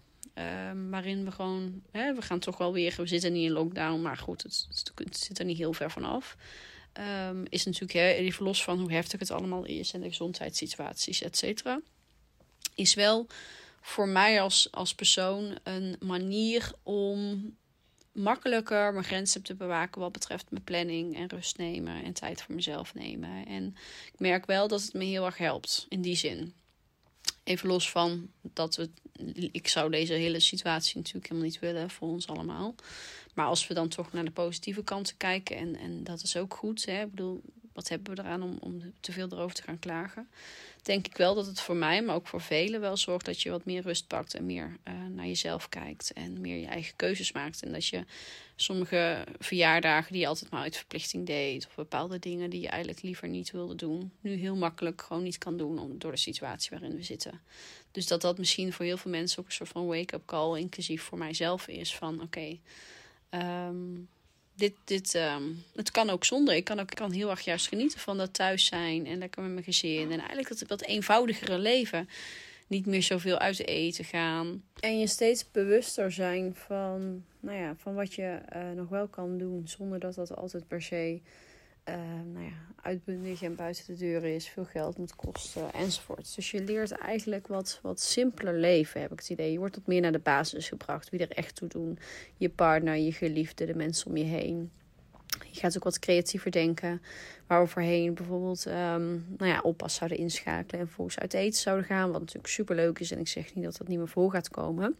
um, 0.70 0.90
waarin 0.90 1.24
we 1.24 1.30
gewoon, 1.30 1.82
hè, 1.90 2.14
we 2.14 2.22
gaan 2.22 2.38
toch 2.38 2.58
wel 2.58 2.72
weer, 2.72 2.94
we 2.96 3.06
zitten 3.06 3.32
niet 3.32 3.44
in 3.44 3.52
lockdown, 3.52 4.02
maar 4.02 4.16
goed, 4.16 4.42
het, 4.42 4.66
het, 4.68 4.92
het 4.94 5.16
zit 5.16 5.38
er 5.38 5.44
niet 5.44 5.58
heel 5.58 5.72
ver 5.72 5.90
vanaf. 5.90 6.36
Um, 7.28 7.44
is 7.48 7.64
natuurlijk 7.64 7.94
even 7.94 8.44
los 8.44 8.64
van 8.64 8.80
hoe 8.80 8.92
heftig 8.92 9.20
het 9.20 9.30
allemaal 9.30 9.64
is 9.64 9.92
en 9.92 10.00
de 10.00 10.08
gezondheidssituaties, 10.08 11.22
et 11.22 11.36
cetera. 11.36 11.80
Is 12.74 12.94
wel 12.94 13.26
voor 13.80 14.08
mij 14.08 14.40
als, 14.40 14.68
als 14.70 14.94
persoon 14.94 15.58
een 15.62 15.96
manier 16.00 16.72
om 16.82 17.50
makkelijker 18.12 18.92
mijn 18.92 19.04
grenzen 19.04 19.42
te 19.42 19.54
bewaken 19.54 20.00
wat 20.00 20.12
betreft 20.12 20.50
mijn 20.50 20.64
planning 20.64 21.16
en 21.16 21.28
rust 21.28 21.56
nemen 21.56 22.04
en 22.04 22.12
tijd 22.12 22.42
voor 22.42 22.54
mezelf 22.54 22.94
nemen. 22.94 23.46
En 23.46 23.76
ik 24.12 24.18
merk 24.18 24.46
wel 24.46 24.68
dat 24.68 24.82
het 24.82 24.92
me 24.92 25.04
heel 25.04 25.24
erg 25.24 25.38
helpt 25.38 25.86
in 25.88 26.02
die 26.02 26.16
zin. 26.16 26.54
Even 27.44 27.68
los 27.68 27.90
van 27.90 28.30
dat 28.42 28.76
we, 28.76 28.90
ik 29.52 29.68
zou 29.68 29.90
deze 29.90 30.12
hele 30.12 30.40
situatie 30.40 30.96
natuurlijk 30.96 31.26
helemaal 31.26 31.48
niet 31.48 31.58
willen 31.58 31.90
voor 31.90 32.08
ons 32.08 32.26
allemaal. 32.26 32.74
Maar 33.32 33.46
als 33.46 33.66
we 33.66 33.74
dan 33.74 33.88
toch 33.88 34.12
naar 34.12 34.24
de 34.24 34.30
positieve 34.30 34.84
kanten 34.84 35.16
kijken, 35.16 35.56
en, 35.56 35.76
en 35.76 36.04
dat 36.04 36.22
is 36.22 36.36
ook 36.36 36.54
goed. 36.54 36.86
Hè? 36.86 37.02
Ik 37.02 37.10
bedoel, 37.10 37.42
wat 37.72 37.88
hebben 37.88 38.14
we 38.14 38.22
eraan 38.22 38.42
om, 38.42 38.56
om 38.60 38.92
te 39.00 39.12
veel 39.12 39.28
erover 39.30 39.54
te 39.54 39.62
gaan 39.62 39.78
klagen? 39.78 40.28
Denk 40.82 41.06
ik 41.06 41.16
wel 41.16 41.34
dat 41.34 41.46
het 41.46 41.60
voor 41.60 41.76
mij, 41.76 42.02
maar 42.02 42.14
ook 42.14 42.26
voor 42.26 42.40
velen 42.40 42.80
wel 42.80 42.96
zorgt 42.96 43.24
dat 43.24 43.42
je 43.42 43.50
wat 43.50 43.64
meer 43.64 43.82
rust 43.82 44.06
pakt 44.06 44.34
en 44.34 44.46
meer 44.46 44.76
uh, 44.88 44.94
naar 45.10 45.26
jezelf 45.26 45.68
kijkt 45.68 46.12
en 46.12 46.40
meer 46.40 46.56
je 46.56 46.66
eigen 46.66 46.96
keuzes 46.96 47.32
maakt. 47.32 47.62
En 47.62 47.72
dat 47.72 47.86
je 47.86 48.04
sommige 48.56 49.24
verjaardagen 49.38 50.12
die 50.12 50.20
je 50.20 50.26
altijd 50.26 50.50
maar 50.50 50.62
uit 50.62 50.76
verplichting 50.76 51.26
deed, 51.26 51.66
of 51.66 51.74
bepaalde 51.74 52.18
dingen 52.18 52.50
die 52.50 52.60
je 52.60 52.68
eigenlijk 52.68 53.02
liever 53.02 53.28
niet 53.28 53.50
wilde 53.50 53.74
doen, 53.74 54.12
nu 54.20 54.34
heel 54.34 54.56
makkelijk 54.56 55.02
gewoon 55.02 55.22
niet 55.22 55.38
kan 55.38 55.56
doen 55.56 55.78
om, 55.78 55.98
door 55.98 56.12
de 56.12 56.16
situatie 56.16 56.70
waarin 56.70 56.96
we 56.96 57.02
zitten. 57.02 57.40
Dus 57.90 58.06
dat 58.06 58.20
dat 58.20 58.38
misschien 58.38 58.72
voor 58.72 58.84
heel 58.84 58.96
veel 58.96 59.10
mensen 59.10 59.38
ook 59.38 59.46
een 59.46 59.52
soort 59.52 59.68
van 59.68 59.86
wake-up 59.86 60.26
call, 60.26 60.58
inclusief 60.58 61.02
voor 61.02 61.18
mijzelf, 61.18 61.68
is 61.68 61.96
van 61.96 62.22
oké. 62.22 62.58
Ehm, 63.32 63.74
dit, 64.54 64.74
dit, 64.84 65.14
um, 65.14 65.64
het 65.74 65.90
kan 65.90 66.10
ook 66.10 66.24
zonder. 66.24 66.54
Ik 66.54 66.64
kan 66.64 66.80
ook 66.80 66.90
kan 66.90 67.12
heel 67.12 67.30
erg 67.30 67.40
juist 67.40 67.68
genieten 67.68 67.98
van 67.98 68.16
dat 68.16 68.34
thuis 68.34 68.66
zijn 68.66 69.06
en 69.06 69.18
lekker 69.18 69.42
met 69.42 69.52
mijn 69.52 69.64
gezin. 69.64 70.12
En 70.12 70.18
eigenlijk 70.18 70.48
dat, 70.48 70.68
dat 70.68 70.82
eenvoudigere 70.82 71.58
leven. 71.58 72.08
Niet 72.66 72.86
meer 72.86 73.02
zoveel 73.02 73.38
uit 73.38 73.66
eten 73.66 74.04
gaan. 74.04 74.62
En 74.80 74.98
je 74.98 75.06
steeds 75.06 75.50
bewuster 75.50 76.12
zijn 76.12 76.54
van, 76.54 77.24
nou 77.40 77.58
ja, 77.58 77.74
van 77.78 77.94
wat 77.94 78.14
je 78.14 78.38
uh, 78.56 78.70
nog 78.70 78.88
wel 78.88 79.08
kan 79.08 79.38
doen. 79.38 79.62
Zonder 79.68 80.00
dat 80.00 80.14
dat 80.14 80.36
altijd 80.36 80.68
per 80.68 80.82
se 80.82 81.20
uh, 81.88 81.94
nou 82.32 82.44
ja, 82.44 82.52
uitbundig 82.82 83.42
en 83.42 83.54
buiten 83.54 83.84
de 83.86 83.96
deur 83.96 84.24
is, 84.24 84.48
veel 84.48 84.64
geld 84.64 84.98
moet 84.98 85.16
kosten 85.16 85.72
enzovoort. 85.72 86.34
Dus 86.34 86.50
je 86.50 86.64
leert 86.64 86.90
eigenlijk 86.90 87.46
wat, 87.46 87.78
wat 87.82 88.00
simpeler 88.00 88.54
leven, 88.54 89.00
heb 89.00 89.12
ik 89.12 89.18
het 89.18 89.30
idee. 89.30 89.52
Je 89.52 89.58
wordt 89.58 89.76
wat 89.76 89.86
meer 89.86 90.00
naar 90.00 90.12
de 90.12 90.18
basis 90.18 90.68
gebracht, 90.68 91.10
wie 91.10 91.20
er 91.20 91.30
echt 91.30 91.54
toe 91.54 91.68
doen. 91.68 91.98
Je 92.36 92.48
partner, 92.48 92.96
je 92.96 93.12
geliefde, 93.12 93.66
de 93.66 93.74
mensen 93.74 94.06
om 94.06 94.16
je 94.16 94.24
heen. 94.24 94.70
Je 95.50 95.60
gaat 95.60 95.76
ook 95.76 95.84
wat 95.84 95.98
creatiever 95.98 96.50
denken. 96.50 97.02
Waar 97.46 97.62
we 97.62 97.68
voorheen 97.68 98.14
bijvoorbeeld 98.14 98.66
um, 98.66 99.26
nou 99.36 99.50
ja, 99.50 99.60
oppas 99.60 99.94
zouden 99.94 100.18
inschakelen 100.18 100.80
en 100.80 100.88
volgens 100.88 101.18
uit 101.18 101.34
eten 101.34 101.60
zouden 101.60 101.86
gaan. 101.86 102.10
Wat 102.10 102.20
natuurlijk 102.20 102.48
super 102.48 102.76
leuk 102.76 102.98
is 102.98 103.10
en 103.10 103.18
ik 103.18 103.28
zeg 103.28 103.54
niet 103.54 103.64
dat 103.64 103.76
dat 103.76 103.88
niet 103.88 103.98
meer 103.98 104.08
voor 104.08 104.30
gaat 104.30 104.48
komen. 104.48 104.96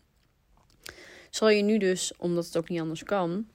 Zal 1.31 1.49
je 1.49 1.63
nu 1.63 1.79
dus, 1.79 2.17
omdat 2.17 2.45
het 2.45 2.57
ook 2.57 2.69
niet 2.69 2.81
anders 2.81 3.03
kan, 3.03 3.47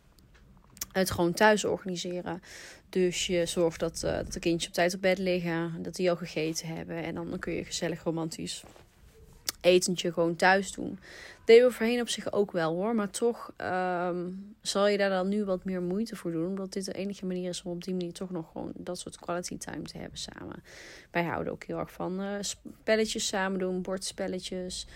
het 0.91 1.11
gewoon 1.11 1.33
thuis 1.33 1.65
organiseren. 1.65 2.41
Dus 2.89 3.27
je 3.27 3.45
zorgt 3.45 3.79
dat, 3.79 4.01
uh, 4.05 4.11
dat 4.11 4.33
de 4.33 4.39
kindjes 4.39 4.67
op 4.67 4.73
tijd 4.73 4.93
op 4.95 5.01
bed 5.01 5.17
liggen, 5.17 5.83
dat 5.83 5.95
die 5.95 6.09
al 6.09 6.15
gegeten 6.15 6.67
hebben. 6.67 7.03
En 7.03 7.15
dan 7.15 7.39
kun 7.39 7.53
je 7.53 7.65
gezellig 7.65 8.03
romantisch 8.03 8.63
etentje 9.61 10.13
gewoon 10.13 10.35
thuis 10.35 10.71
doen. 10.71 10.99
Deden 11.45 11.67
we 11.67 11.73
voorheen 11.73 12.01
op 12.01 12.09
zich 12.09 12.31
ook 12.31 12.51
wel 12.51 12.73
hoor. 12.73 12.95
Maar 12.95 13.09
toch 13.09 13.51
um, 13.57 14.55
zal 14.61 14.87
je 14.87 14.97
daar 14.97 15.09
dan 15.09 15.27
nu 15.27 15.45
wat 15.45 15.63
meer 15.63 15.81
moeite 15.81 16.15
voor 16.15 16.31
doen. 16.31 16.47
Omdat 16.47 16.73
dit 16.73 16.85
de 16.85 16.93
enige 16.93 17.25
manier 17.25 17.49
is 17.49 17.63
om 17.63 17.71
op 17.71 17.83
die 17.83 17.93
manier 17.93 18.13
toch 18.13 18.31
nog 18.31 18.51
gewoon 18.51 18.71
dat 18.75 18.99
soort 18.99 19.19
quality 19.19 19.57
time 19.57 19.81
te 19.81 19.97
hebben 19.97 20.19
samen. 20.19 20.63
Wij 21.11 21.23
houden 21.23 21.53
ook 21.53 21.63
heel 21.63 21.79
erg 21.79 21.91
van 21.91 22.21
uh, 22.21 22.31
spelletjes 22.39 23.27
samen 23.27 23.59
doen, 23.59 23.81
bordspelletjes. 23.81 24.87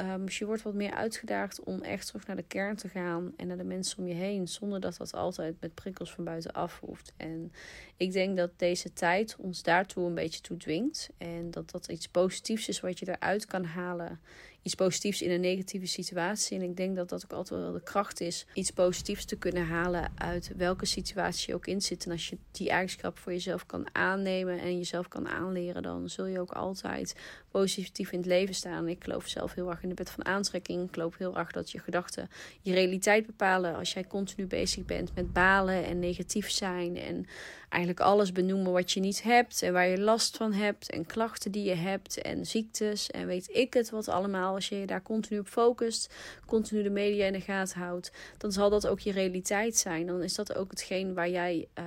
Um, 0.00 0.24
dus 0.24 0.38
je 0.38 0.46
wordt 0.46 0.62
wat 0.62 0.74
meer 0.74 0.94
uitgedaagd 0.94 1.60
om 1.60 1.82
echt 1.82 2.06
terug 2.06 2.26
naar 2.26 2.36
de 2.36 2.42
kern 2.42 2.76
te 2.76 2.88
gaan 2.88 3.32
en 3.36 3.46
naar 3.46 3.56
de 3.56 3.64
mensen 3.64 3.98
om 3.98 4.06
je 4.06 4.14
heen, 4.14 4.48
zonder 4.48 4.80
dat 4.80 4.96
dat 4.96 5.14
altijd 5.14 5.60
met 5.60 5.74
prikkels 5.74 6.12
van 6.12 6.24
buitenaf 6.24 6.80
hoeft. 6.80 7.12
En 7.16 7.52
ik 7.96 8.12
denk 8.12 8.36
dat 8.36 8.50
deze 8.56 8.92
tijd 8.92 9.36
ons 9.38 9.62
daartoe 9.62 10.06
een 10.06 10.14
beetje 10.14 10.40
toe 10.40 10.56
dwingt 10.56 11.10
en 11.18 11.50
dat 11.50 11.70
dat 11.70 11.88
iets 11.88 12.08
positiefs 12.08 12.68
is 12.68 12.80
wat 12.80 12.98
je 12.98 13.08
eruit 13.08 13.46
kan 13.46 13.64
halen 13.64 14.20
iets 14.64 14.74
positiefs 14.74 15.22
in 15.22 15.30
een 15.30 15.40
negatieve 15.40 15.86
situatie. 15.86 16.58
En 16.58 16.62
ik 16.62 16.76
denk 16.76 16.96
dat 16.96 17.08
dat 17.08 17.24
ook 17.24 17.32
altijd 17.32 17.60
wel 17.60 17.72
de 17.72 17.82
kracht 17.82 18.20
is. 18.20 18.46
Iets 18.54 18.70
positiefs 18.70 19.24
te 19.24 19.36
kunnen 19.36 19.66
halen 19.66 20.12
uit 20.14 20.52
welke 20.56 20.86
situatie 20.86 21.48
je 21.48 21.54
ook 21.54 21.66
in 21.66 21.80
zit. 21.80 22.04
En 22.04 22.10
als 22.10 22.28
je 22.28 22.38
die 22.50 22.70
eigenschap 22.70 23.18
voor 23.18 23.32
jezelf 23.32 23.66
kan 23.66 23.86
aannemen 23.92 24.60
en 24.60 24.76
jezelf 24.76 25.08
kan 25.08 25.28
aanleren, 25.28 25.82
dan 25.82 26.08
zul 26.08 26.26
je 26.26 26.40
ook 26.40 26.52
altijd 26.52 27.14
positief 27.60 28.12
in 28.12 28.18
het 28.18 28.26
leven 28.26 28.54
staan. 28.54 28.88
Ik 28.88 29.04
geloof 29.04 29.26
zelf 29.26 29.54
heel 29.54 29.70
erg 29.70 29.82
in 29.82 29.88
de 29.88 29.94
wet 29.94 30.10
van 30.10 30.24
aantrekking. 30.24 30.88
Ik 30.88 30.94
geloof 30.94 31.16
heel 31.16 31.36
erg 31.36 31.50
dat 31.50 31.70
je 31.70 31.78
gedachten 31.78 32.28
je 32.60 32.72
realiteit 32.72 33.26
bepalen. 33.26 33.74
Als 33.76 33.92
jij 33.92 34.04
continu 34.04 34.46
bezig 34.46 34.84
bent 34.84 35.14
met 35.14 35.32
balen 35.32 35.84
en 35.84 35.98
negatief 35.98 36.50
zijn 36.50 36.96
en 36.96 37.26
eigenlijk 37.68 38.00
alles 38.00 38.32
benoemen 38.32 38.72
wat 38.72 38.92
je 38.92 39.00
niet 39.00 39.22
hebt 39.22 39.62
en 39.62 39.72
waar 39.72 39.86
je 39.86 40.00
last 40.00 40.36
van 40.36 40.52
hebt 40.52 40.90
en 40.90 41.06
klachten 41.06 41.52
die 41.52 41.64
je 41.64 41.74
hebt 41.74 42.22
en 42.22 42.46
ziektes 42.46 43.10
en 43.10 43.26
weet 43.26 43.48
ik 43.52 43.74
het 43.74 43.90
wat 43.90 44.08
allemaal. 44.08 44.54
Als 44.54 44.68
je 44.68 44.78
je 44.78 44.86
daar 44.86 45.02
continu 45.02 45.38
op 45.38 45.48
focust, 45.48 46.14
continu 46.46 46.82
de 46.82 46.90
media 46.90 47.26
in 47.26 47.32
de 47.32 47.40
gaten 47.40 47.80
houdt, 47.80 48.12
dan 48.38 48.52
zal 48.52 48.70
dat 48.70 48.86
ook 48.86 49.00
je 49.00 49.12
realiteit 49.12 49.76
zijn. 49.76 50.06
Dan 50.06 50.22
is 50.22 50.34
dat 50.34 50.54
ook 50.54 50.70
hetgeen 50.70 51.14
waar 51.14 51.30
jij, 51.30 51.68
uh, 51.78 51.84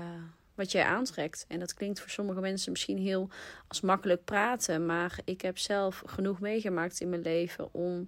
wat 0.58 0.72
jij 0.72 0.84
aantrekt. 0.84 1.46
En 1.48 1.60
dat 1.60 1.74
klinkt 1.74 2.00
voor 2.00 2.10
sommige 2.10 2.40
mensen 2.40 2.72
misschien 2.72 2.98
heel 2.98 3.30
als 3.68 3.82
makkelijk 3.82 4.24
praten, 4.24 4.86
maar 4.86 5.20
ik 5.26 5.42
heb 5.42 5.58
zelf 5.58 6.04
genoeg 6.06 6.40
meegemaakt 6.40 7.00
in 7.00 7.10
mijn 7.10 7.22
leven 7.22 7.74
om 7.74 8.08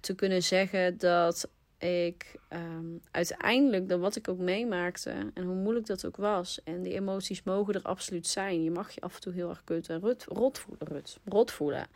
te 0.00 0.14
kunnen 0.14 0.42
zeggen 0.42 0.98
dat 0.98 1.48
ik 1.78 2.36
um, 2.50 3.00
uiteindelijk, 3.10 3.88
dan 3.88 4.00
wat 4.00 4.16
ik 4.16 4.28
ook 4.28 4.38
meemaakte 4.38 5.10
en 5.34 5.44
hoe 5.44 5.54
moeilijk 5.54 5.86
dat 5.86 6.06
ook 6.06 6.16
was, 6.16 6.60
en 6.64 6.82
die 6.82 6.94
emoties 6.94 7.42
mogen 7.42 7.74
er 7.74 7.82
absoluut 7.82 8.26
zijn. 8.26 8.62
Je 8.62 8.70
mag 8.70 8.90
je 8.90 9.00
af 9.00 9.14
en 9.14 9.20
toe 9.20 9.32
heel 9.32 9.48
erg 9.48 9.64
kut 9.64 9.88
en 9.88 10.00
rot, 10.26 10.58
voelen, 10.58 11.02
rot 11.24 11.50
voelen. 11.50 11.86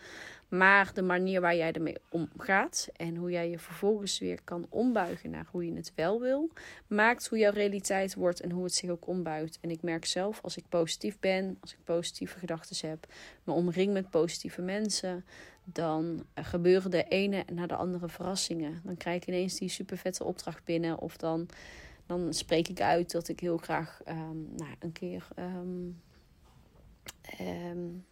Maar 0.52 0.94
de 0.94 1.02
manier 1.02 1.40
waar 1.40 1.56
jij 1.56 1.72
ermee 1.72 1.96
omgaat 2.08 2.88
en 2.96 3.16
hoe 3.16 3.30
jij 3.30 3.50
je 3.50 3.58
vervolgens 3.58 4.18
weer 4.18 4.42
kan 4.44 4.66
ombuigen 4.68 5.30
naar 5.30 5.46
hoe 5.50 5.64
je 5.64 5.74
het 5.74 5.92
wel 5.94 6.20
wil, 6.20 6.50
maakt 6.86 7.28
hoe 7.28 7.38
jouw 7.38 7.52
realiteit 7.52 8.14
wordt 8.14 8.40
en 8.40 8.50
hoe 8.50 8.64
het 8.64 8.74
zich 8.74 8.90
ook 8.90 9.06
ombuigt. 9.06 9.58
En 9.60 9.70
ik 9.70 9.82
merk 9.82 10.04
zelf, 10.04 10.40
als 10.42 10.56
ik 10.56 10.64
positief 10.68 11.18
ben, 11.20 11.58
als 11.60 11.72
ik 11.72 11.78
positieve 11.84 12.38
gedachten 12.38 12.88
heb, 12.88 13.06
me 13.44 13.52
omring 13.52 13.92
met 13.92 14.10
positieve 14.10 14.62
mensen, 14.62 15.24
dan 15.64 16.26
gebeuren 16.34 16.90
de 16.90 17.04
ene 17.04 17.44
na 17.52 17.66
de 17.66 17.76
andere 17.76 18.08
verrassingen. 18.08 18.80
Dan 18.84 18.96
krijg 18.96 19.16
ik 19.16 19.26
ineens 19.26 19.58
die 19.58 19.68
super 19.68 19.98
vette 19.98 20.24
opdracht 20.24 20.64
binnen. 20.64 20.98
Of 20.98 21.16
dan, 21.16 21.48
dan 22.06 22.34
spreek 22.34 22.68
ik 22.68 22.80
uit 22.80 23.10
dat 23.10 23.28
ik 23.28 23.40
heel 23.40 23.58
graag 23.58 24.00
um, 24.08 24.48
nou, 24.56 24.74
een 24.78 24.92
keer. 24.92 25.28
Um, 25.38 26.00
um, 27.40 28.04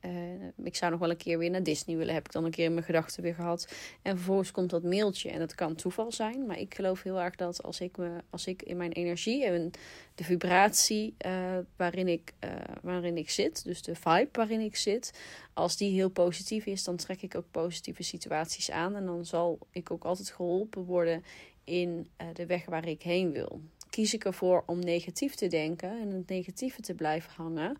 uh, 0.00 0.66
ik 0.66 0.76
zou 0.76 0.90
nog 0.90 1.00
wel 1.00 1.10
een 1.10 1.16
keer 1.16 1.38
weer 1.38 1.50
naar 1.50 1.62
Disney 1.62 1.96
willen. 1.96 2.14
Heb 2.14 2.26
ik 2.26 2.32
dan 2.32 2.44
een 2.44 2.50
keer 2.50 2.64
in 2.64 2.72
mijn 2.72 2.84
gedachten 2.84 3.22
weer 3.22 3.34
gehad. 3.34 3.72
En 4.02 4.16
vervolgens 4.16 4.50
komt 4.50 4.70
dat 4.70 4.82
mailtje. 4.82 5.30
En 5.30 5.38
dat 5.38 5.54
kan 5.54 5.74
toeval 5.74 6.12
zijn. 6.12 6.46
Maar 6.46 6.58
ik 6.58 6.74
geloof 6.74 7.02
heel 7.02 7.20
erg 7.20 7.34
dat 7.34 7.62
als 7.62 7.80
ik, 7.80 7.96
me, 7.96 8.10
als 8.30 8.46
ik 8.46 8.62
in 8.62 8.76
mijn 8.76 8.92
energie 8.92 9.44
en 9.44 9.70
de 10.14 10.24
vibratie 10.24 11.14
uh, 11.26 11.58
waarin, 11.76 12.08
ik, 12.08 12.32
uh, 12.44 12.50
waarin 12.82 13.16
ik 13.16 13.30
zit. 13.30 13.64
Dus 13.64 13.82
de 13.82 13.94
vibe 13.94 14.28
waarin 14.32 14.60
ik 14.60 14.76
zit. 14.76 15.20
Als 15.52 15.76
die 15.76 15.92
heel 15.92 16.10
positief 16.10 16.66
is, 16.66 16.84
dan 16.84 16.96
trek 16.96 17.22
ik 17.22 17.34
ook 17.34 17.50
positieve 17.50 18.02
situaties 18.02 18.70
aan. 18.70 18.96
En 18.96 19.06
dan 19.06 19.24
zal 19.24 19.58
ik 19.70 19.90
ook 19.90 20.04
altijd 20.04 20.30
geholpen 20.30 20.84
worden 20.84 21.24
in 21.64 22.08
de 22.32 22.46
weg 22.46 22.64
waar 22.64 22.88
ik 22.88 23.02
heen 23.02 23.32
wil. 23.32 23.60
Kies 23.90 24.14
ik 24.14 24.24
ervoor 24.24 24.62
om 24.66 24.78
negatief 24.78 25.34
te 25.34 25.46
denken 25.46 26.00
en 26.00 26.10
het 26.10 26.28
negatieve 26.28 26.80
te 26.80 26.94
blijven 26.94 27.32
hangen 27.36 27.76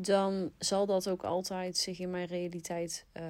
dan 0.00 0.52
zal 0.58 0.86
dat 0.86 1.08
ook 1.08 1.24
altijd 1.24 1.76
zich 1.76 1.98
in 1.98 2.10
mijn 2.10 2.26
realiteit 2.26 3.06
uh, 3.12 3.24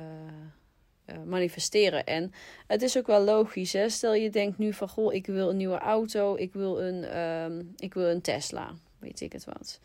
uh, 1.07 1.23
manifesteren. 1.27 2.05
En 2.05 2.33
het 2.67 2.83
is 2.83 2.99
ook 2.99 3.07
wel 3.07 3.23
logisch. 3.23 3.73
Hè? 3.73 3.89
Stel 3.89 4.15
je 4.15 4.31
denkt 4.31 4.59
nu 4.59 4.73
van 4.73 4.89
goh, 4.89 5.15
ik 5.15 5.27
wil 5.27 5.51
een 5.51 5.57
nieuwe 5.57 5.79
auto, 5.79 6.37
ik 6.37 6.53
wil 6.53 6.83
een, 6.83 7.19
um, 7.19 7.73
ik 7.77 7.95
wil 7.95 8.11
een 8.11 8.21
Tesla, 8.21 8.75
weet 8.99 9.21
ik 9.21 9.33
het 9.33 9.45
wat. 9.45 9.81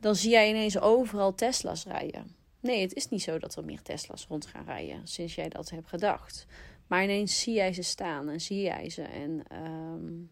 Dan 0.00 0.16
zie 0.16 0.30
jij 0.30 0.48
ineens 0.48 0.78
overal 0.78 1.34
Tesla's 1.34 1.84
rijden. 1.84 2.36
Nee, 2.60 2.80
het 2.80 2.94
is 2.94 3.08
niet 3.08 3.22
zo 3.22 3.38
dat 3.38 3.56
er 3.56 3.64
meer 3.64 3.82
Tesla's 3.82 4.26
rond 4.28 4.46
gaan 4.46 4.64
rijden 4.64 5.00
sinds 5.04 5.34
jij 5.34 5.48
dat 5.48 5.70
hebt 5.70 5.88
gedacht. 5.88 6.46
Maar 6.86 7.02
ineens 7.02 7.40
zie 7.40 7.54
jij 7.54 7.72
ze 7.72 7.82
staan 7.82 8.28
en 8.28 8.40
zie 8.40 8.62
jij 8.62 8.90
ze. 8.90 9.02
En 9.02 9.42
um, 9.66 10.30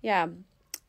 ja, 0.00 0.30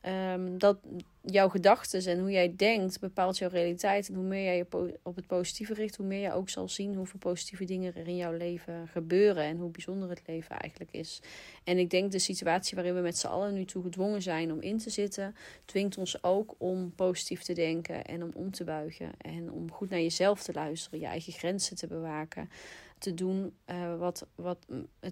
um, 0.05 0.57
dat 0.57 0.77
jouw 1.21 1.49
gedachten 1.49 2.05
en 2.05 2.19
hoe 2.19 2.31
jij 2.31 2.53
denkt 2.55 2.99
bepaalt 2.99 3.37
jouw 3.37 3.49
realiteit. 3.49 4.09
En 4.09 4.15
hoe 4.15 4.23
meer 4.23 4.43
jij 4.43 4.57
je 4.57 4.99
op 5.03 5.15
het 5.15 5.27
positieve 5.27 5.73
richt, 5.73 5.95
hoe 5.95 6.05
meer 6.05 6.21
je 6.21 6.33
ook 6.33 6.49
zal 6.49 6.69
zien 6.69 6.95
hoeveel 6.95 7.19
positieve 7.19 7.65
dingen 7.65 7.95
er 7.95 8.07
in 8.07 8.15
jouw 8.15 8.37
leven 8.37 8.87
gebeuren. 8.87 9.43
En 9.43 9.57
hoe 9.57 9.71
bijzonder 9.71 10.09
het 10.09 10.21
leven 10.25 10.57
eigenlijk 10.57 10.91
is. 10.91 11.21
En 11.63 11.77
ik 11.77 11.89
denk 11.89 12.11
de 12.11 12.19
situatie 12.19 12.75
waarin 12.75 12.95
we 12.95 13.01
met 13.01 13.17
z'n 13.17 13.27
allen 13.27 13.53
nu 13.53 13.65
toe 13.65 13.83
gedwongen 13.83 14.21
zijn 14.21 14.51
om 14.51 14.61
in 14.61 14.77
te 14.77 14.89
zitten, 14.89 15.35
dwingt 15.65 15.97
ons 15.97 16.23
ook 16.23 16.55
om 16.57 16.95
positief 16.95 17.43
te 17.43 17.53
denken 17.53 18.05
en 18.05 18.23
om 18.23 18.31
om 18.33 18.51
te 18.51 18.63
buigen. 18.63 19.11
En 19.17 19.51
om 19.51 19.71
goed 19.71 19.89
naar 19.89 20.01
jezelf 20.01 20.43
te 20.43 20.53
luisteren, 20.53 20.99
je 20.99 21.05
eigen 21.05 21.33
grenzen 21.33 21.75
te 21.75 21.87
bewaken 21.87 22.49
te 23.01 23.13
doen, 23.13 23.53
uh, 23.71 23.97
wat, 23.97 24.27
wat, 24.35 24.57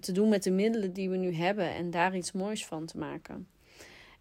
te 0.00 0.12
doen 0.12 0.28
met 0.28 0.42
de 0.42 0.50
middelen 0.50 0.92
die 0.92 1.10
we 1.10 1.16
nu 1.16 1.34
hebben 1.34 1.74
en 1.74 1.90
daar 1.90 2.16
iets 2.16 2.32
moois 2.32 2.66
van 2.66 2.86
te 2.86 2.98
maken. 2.98 3.48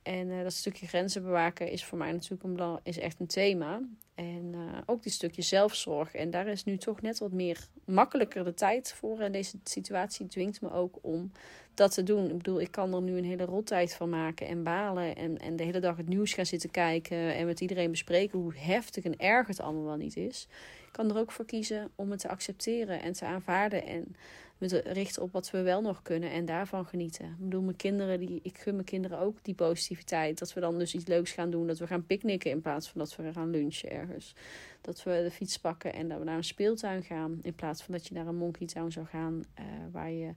En 0.04 0.28
uh, 0.28 0.44
dat 0.44 0.54
stukje 0.54 0.88
grenzen 0.88 1.24
bewaken 1.24 1.72
is 1.72 1.86
voor 1.86 1.98
mij 1.98 2.12
natuurlijk 2.12 2.44
een 2.44 2.80
is 2.84 3.00
echt 3.00 3.20
een 3.20 3.28
thema. 3.28 3.82
En 4.16 4.54
uh, 4.54 4.78
ook 4.86 5.04
dit 5.04 5.14
stukje 5.14 5.42
zelfzorg. 5.42 6.16
En 6.16 6.32
daar 6.32 6.48
is 6.48 6.64
nu 6.64 6.78
toch 6.78 7.02
net 7.02 7.20
wat 7.20 7.32
meer 7.32 7.68
makkelijker 7.86 8.44
de 8.44 8.54
tijd 8.54 8.94
voor. 8.94 9.20
En 9.20 9.32
deze 9.32 9.58
situatie 9.64 10.28
dwingt 10.28 10.62
me 10.62 10.72
ook 10.72 10.98
om 11.02 11.32
dat 11.74 11.94
te 11.94 12.04
doen. 12.04 12.30
Ik 12.30 12.38
bedoel, 12.38 12.62
ik 12.62 12.72
kan 12.72 12.94
er 12.94 13.02
nu 13.02 13.18
een 13.18 13.26
hele 13.26 13.46
rottijd 13.46 13.94
van 13.94 14.10
maken 14.10 14.48
en 14.48 14.64
balen. 14.64 15.16
En, 15.16 15.38
en 15.38 15.56
de 15.56 15.64
hele 15.64 15.80
dag 15.80 15.98
het 15.98 16.08
nieuws 16.08 16.34
gaan 16.34 16.46
zitten 16.46 16.72
kijken. 16.72 17.36
En 17.36 17.46
met 17.46 17.62
iedereen 17.62 17.92
bespreken 17.92 18.40
hoe 18.40 18.56
heftig 18.56 19.04
en 19.04 19.18
erg 19.18 19.48
het 19.48 19.62
allemaal 19.62 19.86
wel 19.86 19.98
niet 19.98 20.18
is. 20.18 20.48
Ik 20.86 20.92
kan 20.92 21.10
er 21.10 21.18
ook 21.18 21.32
voor 21.32 21.46
kiezen 21.46 21.92
om 21.96 22.12
het 22.12 22.20
te 22.20 22.30
accepteren 22.30 23.02
en 23.02 23.14
te 23.14 23.26
aanvaarden. 23.26 23.86
En 23.86 24.16
me 24.60 24.82
richten 24.86 25.22
op 25.22 25.32
wat 25.32 25.52
we 25.52 25.62
wel 25.62 25.82
nog 25.82 26.02
kunnen 26.02 26.32
en 26.32 26.46
daarvan 26.46 26.86
genieten. 26.86 27.26
Ik 27.26 27.38
bedoel, 27.38 27.62
mijn 27.62 27.76
kinderen, 27.76 28.20
die, 28.20 28.40
ik 28.44 28.58
gun 28.58 28.74
mijn 28.74 28.86
kinderen 28.86 29.20
ook 29.20 29.44
die 29.44 29.56
positiviteit. 29.56 30.40
Dat 30.40 30.54
we 30.54 30.60
dan 30.60 30.78
dus 30.78 30.94
iets 30.94 31.06
leuks 31.06 31.32
gaan 31.32 31.50
doen. 31.50 31.68
Dat 31.68 31.78
we 31.78 31.88
gaan 31.88 32.06
picknicken 32.06 32.52
in 32.52 32.62
plaats 32.62 32.90
van 32.90 33.00
dat 33.00 33.16
we 33.16 33.34
gaan 33.34 33.50
lunchen 33.50 33.92
ergens. 33.92 34.36
Dat 34.82 35.04
we 35.04 35.22
de 35.24 35.32
fiets 35.32 35.60
pakken 35.60 35.94
en 35.94 36.08
dat 36.08 36.18
we 36.18 36.24
naar 36.24 36.38
een 36.38 36.44
speeltuin 36.44 37.04
gaan. 37.04 37.40
In 37.42 37.56
plaats 37.56 37.84
van 37.84 37.94
dat 37.94 38.08
je 38.08 38.14
naar 38.14 38.28
een 38.28 38.36
monkey 38.36 38.68
town 38.68 38.90
zou 38.90 39.06
gaan 39.06 39.44
uh, 39.60 39.66
waar 39.92 40.12
je 40.12 40.34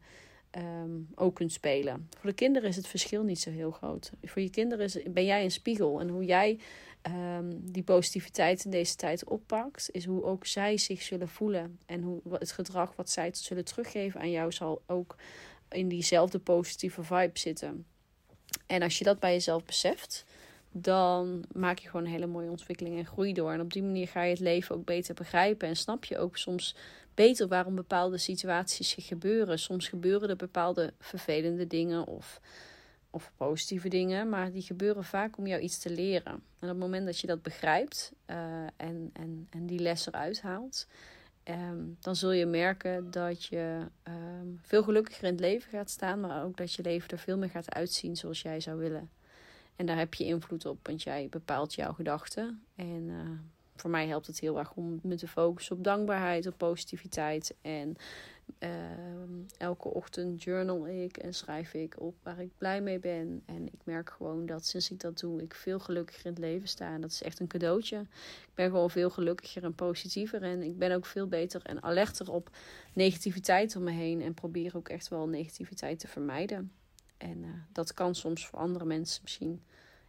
um, 0.58 1.08
ook 1.14 1.34
kunt 1.34 1.52
spelen. 1.52 2.08
Voor 2.18 2.30
de 2.30 2.36
kinderen 2.36 2.68
is 2.68 2.76
het 2.76 2.86
verschil 2.86 3.22
niet 3.22 3.40
zo 3.40 3.50
heel 3.50 3.70
groot. 3.70 4.12
Voor 4.22 4.42
je 4.42 4.50
kinderen 4.50 4.84
is, 4.84 4.98
ben 5.02 5.24
jij 5.24 5.44
een 5.44 5.50
spiegel. 5.50 6.00
En 6.00 6.08
hoe 6.08 6.24
jij 6.24 6.58
um, 7.06 7.72
die 7.72 7.82
positiviteit 7.82 8.64
in 8.64 8.70
deze 8.70 8.96
tijd 8.96 9.24
oppakt, 9.24 9.88
is 9.92 10.04
hoe 10.04 10.24
ook 10.24 10.46
zij 10.46 10.78
zich 10.78 11.02
zullen 11.02 11.28
voelen. 11.28 11.78
En 11.86 12.02
hoe 12.02 12.20
het 12.30 12.52
gedrag 12.52 12.96
wat 12.96 13.10
zij 13.10 13.30
zullen 13.32 13.64
teruggeven 13.64 14.20
aan 14.20 14.30
jou 14.30 14.52
zal 14.52 14.82
ook 14.86 15.16
in 15.68 15.88
diezelfde 15.88 16.38
positieve 16.38 17.02
vibe 17.02 17.38
zitten. 17.38 17.86
En 18.66 18.82
als 18.82 18.98
je 18.98 19.04
dat 19.04 19.18
bij 19.18 19.32
jezelf 19.32 19.64
beseft, 19.64 20.24
dan 20.72 21.44
maak 21.52 21.78
je 21.78 21.88
gewoon 21.88 22.06
een 22.06 22.12
hele 22.12 22.26
mooie 22.26 22.50
ontwikkeling 22.50 22.98
en 22.98 23.06
groei 23.06 23.32
door. 23.32 23.52
En 23.52 23.60
op 23.60 23.72
die 23.72 23.82
manier 23.82 24.08
ga 24.08 24.22
je 24.22 24.30
het 24.30 24.40
leven 24.40 24.74
ook 24.74 24.84
beter 24.84 25.14
begrijpen. 25.14 25.68
En 25.68 25.76
snap 25.76 26.04
je 26.04 26.18
ook 26.18 26.36
soms 26.36 26.76
beter 27.14 27.48
waarom 27.48 27.74
bepaalde 27.74 28.18
situaties 28.18 28.88
zich 28.88 29.06
gebeuren. 29.06 29.58
Soms 29.58 29.88
gebeuren 29.88 30.28
er 30.28 30.36
bepaalde 30.36 30.92
vervelende 30.98 31.66
dingen 31.66 32.06
of, 32.06 32.40
of 33.14 33.32
positieve 33.36 33.88
dingen, 33.88 34.28
maar 34.28 34.52
die 34.52 34.62
gebeuren 34.62 35.04
vaak 35.04 35.38
om 35.38 35.46
jou 35.46 35.60
iets 35.60 35.78
te 35.78 35.90
leren. 35.90 36.32
En 36.32 36.42
op 36.60 36.68
het 36.68 36.78
moment 36.78 37.06
dat 37.06 37.18
je 37.18 37.26
dat 37.26 37.42
begrijpt 37.42 38.12
uh, 38.26 38.36
en, 38.76 39.10
en, 39.12 39.46
en 39.50 39.66
die 39.66 39.78
les 39.78 40.06
eruit 40.06 40.42
haalt, 40.42 40.86
um, 41.44 41.96
dan 42.00 42.16
zul 42.16 42.32
je 42.32 42.46
merken 42.46 43.10
dat 43.10 43.44
je 43.44 43.86
um, 44.08 44.58
veel 44.62 44.82
gelukkiger 44.82 45.24
in 45.24 45.30
het 45.30 45.40
leven 45.40 45.70
gaat 45.70 45.90
staan, 45.90 46.20
maar 46.20 46.44
ook 46.44 46.56
dat 46.56 46.72
je 46.72 46.82
leven 46.82 47.10
er 47.10 47.18
veel 47.18 47.38
meer 47.38 47.50
gaat 47.50 47.74
uitzien 47.74 48.16
zoals 48.16 48.42
jij 48.42 48.60
zou 48.60 48.78
willen. 48.78 49.10
En 49.76 49.86
daar 49.86 49.98
heb 49.98 50.14
je 50.14 50.24
invloed 50.24 50.66
op, 50.66 50.86
want 50.86 51.02
jij 51.02 51.28
bepaalt 51.30 51.74
jouw 51.74 51.92
gedachten. 51.92 52.62
En 52.74 53.08
uh, 53.08 53.30
voor 53.76 53.90
mij 53.90 54.06
helpt 54.06 54.26
het 54.26 54.40
heel 54.40 54.58
erg 54.58 54.72
om 54.74 54.98
me 55.02 55.16
te 55.16 55.28
focussen 55.28 55.76
op 55.76 55.84
dankbaarheid, 55.84 56.46
op 56.46 56.54
positiviteit. 56.56 57.54
En 57.62 57.96
uh, 58.58 58.68
elke 59.58 59.88
ochtend 59.88 60.42
journal 60.42 60.88
ik 60.88 61.16
en 61.16 61.34
schrijf 61.34 61.74
ik 61.74 62.00
op 62.00 62.14
waar 62.22 62.40
ik 62.40 62.50
blij 62.58 62.80
mee 62.80 62.98
ben. 62.98 63.42
En 63.46 63.66
ik 63.66 63.80
merk 63.84 64.10
gewoon 64.10 64.46
dat 64.46 64.66
sinds 64.66 64.90
ik 64.90 65.00
dat 65.00 65.18
doe, 65.18 65.42
ik 65.42 65.54
veel 65.54 65.78
gelukkiger 65.78 66.26
in 66.26 66.30
het 66.30 66.40
leven 66.40 66.68
sta. 66.68 66.94
En 66.94 67.00
dat 67.00 67.10
is 67.10 67.22
echt 67.22 67.40
een 67.40 67.46
cadeautje. 67.46 68.00
Ik 68.42 68.54
ben 68.54 68.70
gewoon 68.70 68.90
veel 68.90 69.10
gelukkiger 69.10 69.64
en 69.64 69.74
positiever. 69.74 70.42
En 70.42 70.62
ik 70.62 70.78
ben 70.78 70.92
ook 70.92 71.06
veel 71.06 71.26
beter 71.26 71.62
en 71.62 71.82
alerter 71.82 72.32
op 72.32 72.50
negativiteit 72.92 73.76
om 73.76 73.82
me 73.82 73.90
heen. 73.90 74.22
En 74.22 74.34
probeer 74.34 74.76
ook 74.76 74.88
echt 74.88 75.08
wel 75.08 75.28
negativiteit 75.28 75.98
te 75.98 76.08
vermijden. 76.08 76.72
En 77.16 77.42
uh, 77.42 77.48
dat 77.72 77.94
kan 77.94 78.14
soms 78.14 78.46
voor 78.46 78.58
andere 78.58 78.84
mensen 78.84 79.22
misschien 79.22 79.62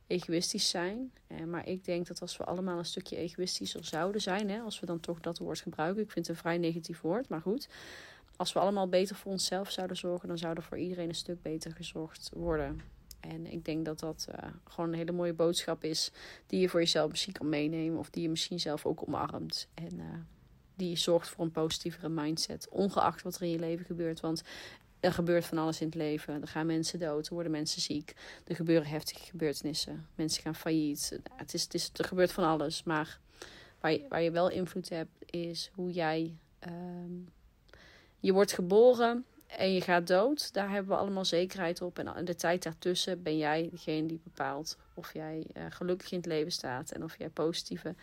egoïstisch 0.08 0.70
zijn. 0.70 1.12
Eh, 1.28 1.44
maar 1.44 1.68
ik 1.68 1.86
denk 1.86 2.08
dat 2.08 2.22
als 2.22 2.38
we 2.38 2.44
allemaal 2.44 2.78
een 2.78 2.86
stukje 2.86 3.16
egoïstischer 3.16 3.86
zouden 3.86 4.22
zijn, 4.22 4.50
hè, 4.50 4.60
als 4.60 4.80
we 4.80 4.86
dan 4.86 5.00
toch 5.00 5.20
dat 5.20 5.38
woord 5.38 5.62
gebruiken, 5.62 6.04
ik 6.04 6.12
vind 6.12 6.28
het 6.28 6.36
een 6.36 6.42
vrij 6.42 6.58
negatief 6.58 7.02
woord, 7.02 7.30
maar 7.30 7.42
goed. 7.42 7.68
Als 8.36 8.54
we 8.54 8.60
allemaal 8.60 8.88
beter 8.88 9.16
voor 9.16 9.32
onszelf 9.32 9.72
zouden 9.72 9.98
zorgen, 9.98 10.28
dan 10.28 10.38
zou 10.38 10.56
er 10.56 10.64
voor 10.64 10.78
iedereen 10.78 11.10
een 11.10 11.16
stuk 11.16 11.42
beter 11.42 11.72
gezorgd 11.72 12.30
worden. 12.34 12.82
En 13.20 13.46
ik 13.46 13.66
denk 13.66 13.86
dat 13.86 14.00
dat 14.00 14.28
uh, 14.30 14.50
gewoon 14.64 14.90
een 14.90 14.98
hele 14.98 15.12
mooie 15.12 15.34
boodschap 15.34 15.84
is, 15.84 16.12
die 16.48 16.60
je 16.60 16.70
voor 16.70 16.80
jezelf 16.80 17.10
misschien 17.10 17.34
kan 17.34 17.50
meenemen, 17.50 18.00
of 18.00 18.10
die 18.10 18.24
je 18.24 18.30
misschien 18.30 18.60
zelf 18.60 18.86
ook 18.86 19.08
omarmt. 19.08 19.68
En 19.74 20.00
uh, 20.00 20.06
die 20.76 20.98
zorgt 20.98 21.30
voor 21.30 21.46
een 21.46 21.52
positievere 21.52 22.10
mindset, 22.10 22.70
ongeacht 22.70 23.22
wat 23.22 23.36
er 23.36 23.42
in 23.42 23.50
je 23.50 23.60
leven 23.60 23.86
gebeurt. 23.86 24.20
Want 24.20 24.44
er 25.00 25.14
gebeurt 25.14 25.46
van 25.46 25.58
alles 25.58 25.82
in 25.82 25.86
het 25.86 25.96
leven. 25.96 26.42
Er 26.42 26.48
gaan 26.48 26.66
mensen 26.66 27.00
dood, 27.00 27.28
er 27.28 27.34
worden 27.34 27.52
mensen 27.52 27.82
ziek. 27.82 28.14
Er 28.48 28.56
gebeuren 28.56 28.88
heftige 28.88 29.26
gebeurtenissen. 29.26 30.08
Mensen 30.16 30.42
gaan 30.42 30.56
failliet. 30.56 31.20
Het 31.36 31.54
is, 31.54 31.64
het 31.64 32.00
er 32.00 32.06
gebeurt 32.06 32.32
van 32.32 32.44
alles. 32.44 32.84
Maar 32.84 33.20
waar 33.80 33.92
je, 33.92 34.06
waar 34.10 34.22
je 34.22 34.32
wel 34.32 34.50
invloed 34.50 34.90
hebt, 34.90 35.12
is 35.26 35.72
hoe 35.74 35.92
jij. 35.92 36.38
Um, 36.68 37.28
je 38.24 38.34
wordt 38.34 38.54
geboren 38.54 39.26
en 39.48 39.74
je 39.74 39.82
gaat 39.82 40.08
dood. 40.08 40.54
Daar 40.54 40.70
hebben 40.70 40.92
we 40.92 41.00
allemaal 41.00 41.26
zekerheid 41.26 41.82
op. 41.82 42.00
En 42.00 42.26
de 42.26 42.36
tijd 42.36 42.64
daartussen 42.64 43.24
ben 43.24 43.38
jij 43.38 43.70
degene 43.72 44.08
die 44.08 44.20
bepaalt 44.24 44.78
of 44.94 45.14
jij 45.14 45.46
uh, 45.58 45.66
gelukkig 45.70 46.12
in 46.12 46.18
het 46.18 46.26
leven 46.26 46.52
staat. 46.52 46.92
En 46.92 47.04
of 47.04 47.18
jij 47.18 47.30
positieve 47.30 47.96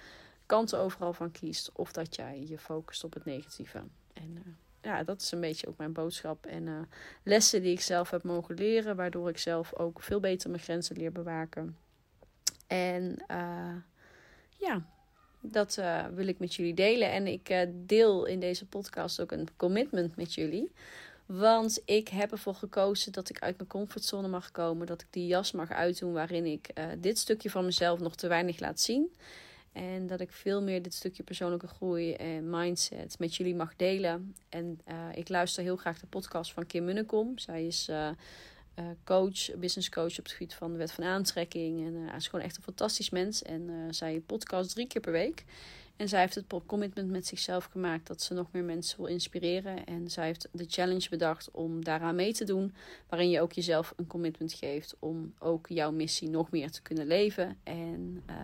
kanten 0.47 0.79
overal 0.79 1.13
van 1.13 1.31
kiest. 1.31 1.71
Of 1.73 1.93
dat 1.93 2.17
jij 2.17 2.45
je 2.47 2.59
focust 2.59 3.05
op 3.05 3.15
het 3.15 3.25
negatieve. 3.25 3.83
En. 4.13 4.31
Uh, 4.35 4.53
ja, 4.83 5.05
dat 5.05 5.21
is 5.21 5.33
een 5.33 5.41
beetje 5.41 5.69
ook 5.69 5.77
mijn 5.77 5.93
boodschap. 5.93 6.47
En 6.47 6.67
uh, 6.67 6.81
lessen 7.23 7.63
die 7.63 7.73
ik 7.73 7.81
zelf 7.81 8.11
heb 8.11 8.23
mogen 8.23 8.55
leren, 8.55 8.97
waardoor 8.97 9.29
ik 9.29 9.39
zelf 9.39 9.75
ook 9.75 10.03
veel 10.03 10.21
beter 10.21 10.51
mijn 10.51 10.63
grenzen 10.63 10.97
leer 10.97 11.13
bewaken. 11.13 11.77
En 12.67 13.25
ja, 14.57 14.87
dat 15.41 15.77
uh, 15.79 16.05
wil 16.15 16.27
ik 16.27 16.39
met 16.39 16.55
jullie 16.55 16.75
delen. 16.75 17.11
En 17.11 17.27
ik 17.27 17.67
deel 17.73 18.25
in 18.25 18.41
deze 18.41 18.67
podcast 18.67 19.21
ook 19.21 19.33
een 19.33 19.49
commitment 19.57 20.17
met 20.17 20.35
jullie. 20.35 20.71
Want 21.27 21.83
ik 21.85 22.09
heb 22.09 22.33
ervoor 22.33 22.55
gekozen 22.55 23.13
dat 23.13 23.29
ik 23.29 23.39
uit 23.39 23.57
mijn 23.57 23.69
comfortzone 23.69 24.29
mag 24.29 24.51
komen. 24.51 24.87
Dat 24.87 25.01
ik 25.01 25.07
die 25.11 25.27
jas 25.27 25.53
mag 25.53 25.71
uitdoen 25.71 26.13
waarin 26.13 26.47
ik 26.47 26.69
dit 26.99 27.19
stukje 27.19 27.51
van 27.51 27.65
mezelf 27.65 28.01
nog 28.01 28.17
te 28.17 28.29
weinig 28.29 28.61
laat 28.61 28.81
zien. 28.81 29.13
En 29.73 30.07
dat 30.07 30.21
ik 30.21 30.31
veel 30.31 30.63
meer 30.63 30.83
dit 30.83 30.95
stukje 30.95 31.23
persoonlijke 31.23 31.67
groei 31.67 32.13
en 32.13 32.51
mindset 32.51 33.19
met 33.19 33.37
jullie 33.37 33.55
mag 33.55 33.77
delen. 33.77 34.35
En 34.49 34.81
ik 35.15 35.29
luister 35.29 35.63
heel 35.63 35.77
graag 35.77 36.01
de 36.01 36.07
podcast 36.07 36.53
van 36.53 36.67
Kim 36.67 36.85
Munnekom. 36.85 37.39
Zij 37.39 37.67
is 37.67 37.91
coach, 39.05 39.55
business 39.57 39.89
coach 39.89 40.19
op 40.19 40.25
het 40.25 40.33
gebied 40.33 40.55
van 40.55 40.73
de 40.73 40.79
wet 40.79 40.93
van 40.93 41.05
aantrekking. 41.05 41.87
En 41.87 41.95
hij 41.95 42.17
is 42.17 42.29
gewoon 42.29 42.45
echt 42.45 42.57
een 42.57 42.63
fantastisch 42.63 43.11
mens. 43.11 43.43
En 43.43 43.87
zij 43.91 44.23
podcast 44.27 44.71
drie 44.75 44.87
keer 44.87 45.01
per 45.01 45.13
week. 45.13 45.45
En 46.01 46.09
zij 46.09 46.21
heeft 46.21 46.35
het 46.35 46.45
commitment 46.67 47.11
met 47.11 47.27
zichzelf 47.27 47.65
gemaakt 47.65 48.07
dat 48.07 48.23
ze 48.23 48.35
nog 48.35 48.47
meer 48.53 48.65
mensen 48.65 48.99
wil 48.99 49.07
inspireren. 49.07 49.87
En 49.87 50.11
zij 50.11 50.27
heeft 50.27 50.49
de 50.53 50.65
challenge 50.69 51.09
bedacht 51.11 51.51
om 51.51 51.85
daaraan 51.85 52.15
mee 52.15 52.33
te 52.33 52.45
doen. 52.45 52.75
Waarin 53.09 53.31
je 53.31 53.41
ook 53.41 53.53
jezelf 53.53 53.93
een 53.97 54.07
commitment 54.07 54.53
geeft 54.53 54.97
om 54.99 55.35
ook 55.39 55.67
jouw 55.69 55.91
missie 55.91 56.29
nog 56.29 56.51
meer 56.51 56.71
te 56.71 56.83
kunnen 56.83 57.07
leven. 57.07 57.59
En 57.63 58.23
uh, 58.31 58.37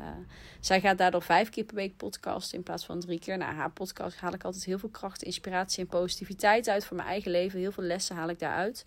zij 0.61 0.81
gaat 0.81 0.99
daardoor 0.99 1.23
vijf 1.23 1.49
keer 1.49 1.64
per 1.64 1.75
week 1.75 1.97
podcasten 1.97 2.59
in 2.59 2.64
plaats 2.64 2.85
van 2.85 3.01
drie 3.01 3.19
keer. 3.19 3.38
Na 3.38 3.53
haar 3.53 3.71
podcast 3.71 4.16
haal 4.16 4.33
ik 4.33 4.45
altijd 4.45 4.64
heel 4.64 4.79
veel 4.79 4.88
kracht, 4.88 5.23
inspiratie 5.23 5.83
en 5.83 5.88
positiviteit 5.88 6.69
uit 6.69 6.85
voor 6.85 6.97
mijn 6.97 7.09
eigen 7.09 7.31
leven. 7.31 7.59
Heel 7.59 7.73
veel 7.73 7.85
lessen 7.85 8.16
haal 8.16 8.29
ik 8.29 8.38
daaruit. 8.38 8.85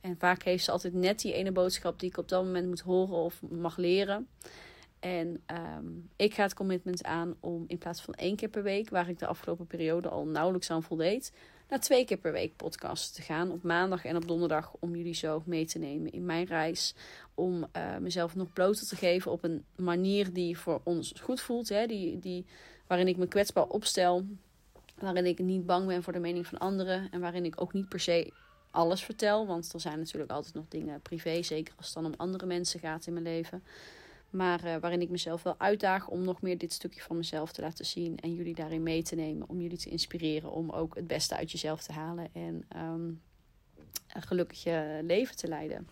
En 0.00 0.16
vaak 0.18 0.42
heeft 0.42 0.64
ze 0.64 0.70
altijd 0.70 0.94
net 0.94 1.20
die 1.20 1.32
ene 1.32 1.52
boodschap 1.52 2.00
die 2.00 2.08
ik 2.08 2.16
op 2.16 2.28
dat 2.28 2.44
moment 2.44 2.66
moet 2.66 2.80
horen 2.80 3.16
of 3.16 3.42
mag 3.50 3.76
leren. 3.76 4.28
En 5.02 5.42
um, 5.76 6.10
ik 6.16 6.34
ga 6.34 6.42
het 6.42 6.54
commitment 6.54 7.04
aan 7.04 7.36
om 7.40 7.64
in 7.66 7.78
plaats 7.78 8.02
van 8.02 8.14
één 8.14 8.36
keer 8.36 8.48
per 8.48 8.62
week, 8.62 8.90
waar 8.90 9.08
ik 9.08 9.18
de 9.18 9.26
afgelopen 9.26 9.66
periode 9.66 10.08
al 10.08 10.26
nauwelijks 10.26 10.70
aan 10.70 10.82
voldeed, 10.82 11.32
naar 11.68 11.80
twee 11.80 12.04
keer 12.04 12.16
per 12.16 12.32
week 12.32 12.56
podcast 12.56 13.14
te 13.14 13.22
gaan. 13.22 13.50
Op 13.50 13.62
maandag 13.62 14.04
en 14.04 14.16
op 14.16 14.28
donderdag. 14.28 14.72
Om 14.80 14.96
jullie 14.96 15.14
zo 15.14 15.42
mee 15.46 15.66
te 15.66 15.78
nemen 15.78 16.12
in 16.12 16.24
mijn 16.24 16.46
reis. 16.46 16.94
Om 17.34 17.66
uh, 17.76 17.96
mezelf 17.96 18.34
nog 18.34 18.52
bloter 18.52 18.86
te 18.86 18.96
geven 18.96 19.32
op 19.32 19.44
een 19.44 19.64
manier 19.76 20.32
die 20.32 20.58
voor 20.58 20.80
ons 20.84 21.14
goed 21.20 21.40
voelt. 21.40 21.68
Hè? 21.68 21.86
Die, 21.86 22.18
die, 22.18 22.46
waarin 22.86 23.08
ik 23.08 23.16
me 23.16 23.26
kwetsbaar 23.26 23.66
opstel. 23.66 24.24
Waarin 24.98 25.26
ik 25.26 25.38
niet 25.38 25.66
bang 25.66 25.86
ben 25.86 26.02
voor 26.02 26.12
de 26.12 26.18
mening 26.18 26.46
van 26.46 26.58
anderen. 26.58 27.08
En 27.10 27.20
waarin 27.20 27.44
ik 27.44 27.60
ook 27.60 27.72
niet 27.72 27.88
per 27.88 28.00
se 28.00 28.32
alles 28.70 29.04
vertel. 29.04 29.46
Want 29.46 29.72
er 29.72 29.80
zijn 29.80 29.98
natuurlijk 29.98 30.32
altijd 30.32 30.54
nog 30.54 30.68
dingen 30.68 31.00
privé. 31.00 31.42
Zeker 31.42 31.74
als 31.76 31.86
het 31.86 31.94
dan 31.94 32.04
om 32.04 32.14
andere 32.16 32.46
mensen 32.46 32.80
gaat 32.80 33.06
in 33.06 33.12
mijn 33.12 33.24
leven. 33.24 33.62
Maar 34.32 34.64
uh, 34.64 34.76
waarin 34.76 35.00
ik 35.00 35.10
mezelf 35.10 35.42
wel 35.42 35.54
uitdaag 35.58 36.08
om 36.08 36.24
nog 36.24 36.42
meer 36.42 36.58
dit 36.58 36.72
stukje 36.72 37.00
van 37.00 37.16
mezelf 37.16 37.52
te 37.52 37.60
laten 37.60 37.86
zien. 37.86 38.18
En 38.18 38.34
jullie 38.34 38.54
daarin 38.54 38.82
mee 38.82 39.02
te 39.02 39.14
nemen. 39.14 39.48
Om 39.48 39.60
jullie 39.60 39.78
te 39.78 39.90
inspireren 39.90 40.50
om 40.50 40.70
ook 40.70 40.94
het 40.94 41.06
beste 41.06 41.36
uit 41.36 41.50
jezelf 41.50 41.82
te 41.82 41.92
halen. 41.92 42.28
En 42.32 42.64
um, 42.76 43.22
een 44.12 44.22
gelukkig 44.22 44.64
leven 45.02 45.36
te 45.36 45.48
leiden. 45.48 45.86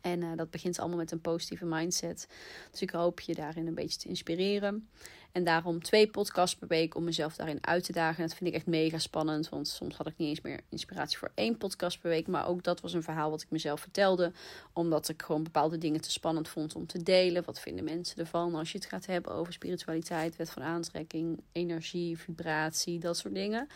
En 0.00 0.22
uh, 0.22 0.36
dat 0.36 0.50
begint 0.50 0.78
allemaal 0.78 0.98
met 0.98 1.12
een 1.12 1.20
positieve 1.20 1.64
mindset. 1.64 2.28
Dus 2.70 2.82
ik 2.82 2.90
hoop 2.90 3.20
je 3.20 3.34
daarin 3.34 3.66
een 3.66 3.74
beetje 3.74 3.98
te 3.98 4.08
inspireren. 4.08 4.88
En 5.34 5.44
daarom 5.44 5.82
twee 5.82 6.06
podcasts 6.06 6.56
per 6.56 6.68
week 6.68 6.94
om 6.94 7.04
mezelf 7.04 7.36
daarin 7.36 7.66
uit 7.66 7.84
te 7.84 7.92
dagen. 7.92 8.22
En 8.22 8.28
dat 8.28 8.36
vind 8.36 8.50
ik 8.50 8.56
echt 8.56 8.66
mega 8.66 8.98
spannend. 8.98 9.48
Want 9.48 9.68
soms 9.68 9.96
had 9.96 10.06
ik 10.06 10.16
niet 10.16 10.28
eens 10.28 10.40
meer 10.40 10.60
inspiratie 10.68 11.18
voor 11.18 11.30
één 11.34 11.56
podcast 11.56 12.00
per 12.00 12.10
week. 12.10 12.26
Maar 12.26 12.46
ook 12.46 12.62
dat 12.62 12.80
was 12.80 12.92
een 12.92 13.02
verhaal 13.02 13.30
wat 13.30 13.42
ik 13.42 13.50
mezelf 13.50 13.80
vertelde. 13.80 14.32
Omdat 14.72 15.08
ik 15.08 15.22
gewoon 15.22 15.42
bepaalde 15.42 15.78
dingen 15.78 16.00
te 16.00 16.10
spannend 16.10 16.48
vond 16.48 16.74
om 16.74 16.86
te 16.86 17.02
delen. 17.02 17.44
Wat 17.44 17.60
vinden 17.60 17.84
mensen 17.84 18.18
ervan 18.18 18.54
als 18.54 18.72
je 18.72 18.78
het 18.78 18.86
gaat 18.86 19.06
hebben 19.06 19.32
over 19.32 19.52
spiritualiteit, 19.52 20.36
wet 20.36 20.50
van 20.50 20.62
aantrekking, 20.62 21.40
energie, 21.52 22.18
vibratie, 22.18 22.98
dat 22.98 23.16
soort 23.16 23.34
dingen. 23.34 23.68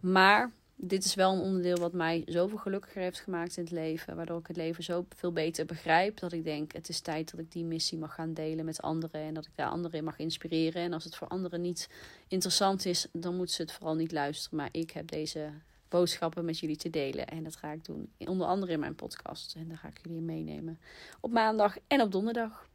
Maar 0.00 0.50
dit 0.82 1.04
is 1.04 1.14
wel 1.14 1.32
een 1.32 1.40
onderdeel 1.40 1.76
wat 1.76 1.92
mij 1.92 2.22
zoveel 2.26 2.58
gelukkiger 2.58 3.02
heeft 3.02 3.20
gemaakt 3.20 3.56
in 3.56 3.62
het 3.62 3.72
leven. 3.72 4.16
Waardoor 4.16 4.38
ik 4.38 4.46
het 4.46 4.56
leven 4.56 4.84
zo 4.84 5.06
veel 5.16 5.32
beter 5.32 5.66
begrijp. 5.66 6.18
Dat 6.18 6.32
ik 6.32 6.44
denk, 6.44 6.72
het 6.72 6.88
is 6.88 7.00
tijd 7.00 7.30
dat 7.30 7.40
ik 7.40 7.52
die 7.52 7.64
missie 7.64 7.98
mag 7.98 8.14
gaan 8.14 8.34
delen 8.34 8.64
met 8.64 8.82
anderen. 8.82 9.20
En 9.20 9.34
dat 9.34 9.46
ik 9.46 9.52
daar 9.54 9.68
anderen 9.68 9.98
in 9.98 10.04
mag 10.04 10.18
inspireren. 10.18 10.82
En 10.82 10.92
als 10.92 11.04
het 11.04 11.16
voor 11.16 11.28
anderen 11.28 11.60
niet 11.60 11.88
interessant 12.28 12.84
is, 12.84 13.06
dan 13.12 13.36
moeten 13.36 13.54
ze 13.54 13.62
het 13.62 13.72
vooral 13.72 13.94
niet 13.94 14.12
luisteren. 14.12 14.58
Maar 14.58 14.68
ik 14.72 14.90
heb 14.90 15.08
deze 15.08 15.50
boodschappen 15.88 16.44
met 16.44 16.58
jullie 16.58 16.76
te 16.76 16.90
delen. 16.90 17.26
En 17.26 17.44
dat 17.44 17.56
ga 17.56 17.72
ik 17.72 17.84
doen. 17.84 18.12
Onder 18.18 18.46
andere 18.46 18.72
in 18.72 18.80
mijn 18.80 18.94
podcast. 18.94 19.54
En 19.54 19.68
daar 19.68 19.78
ga 19.78 19.88
ik 19.88 19.98
jullie 20.02 20.20
meenemen. 20.20 20.78
Op 21.20 21.32
maandag 21.32 21.76
en 21.86 22.00
op 22.00 22.12
donderdag. 22.12 22.68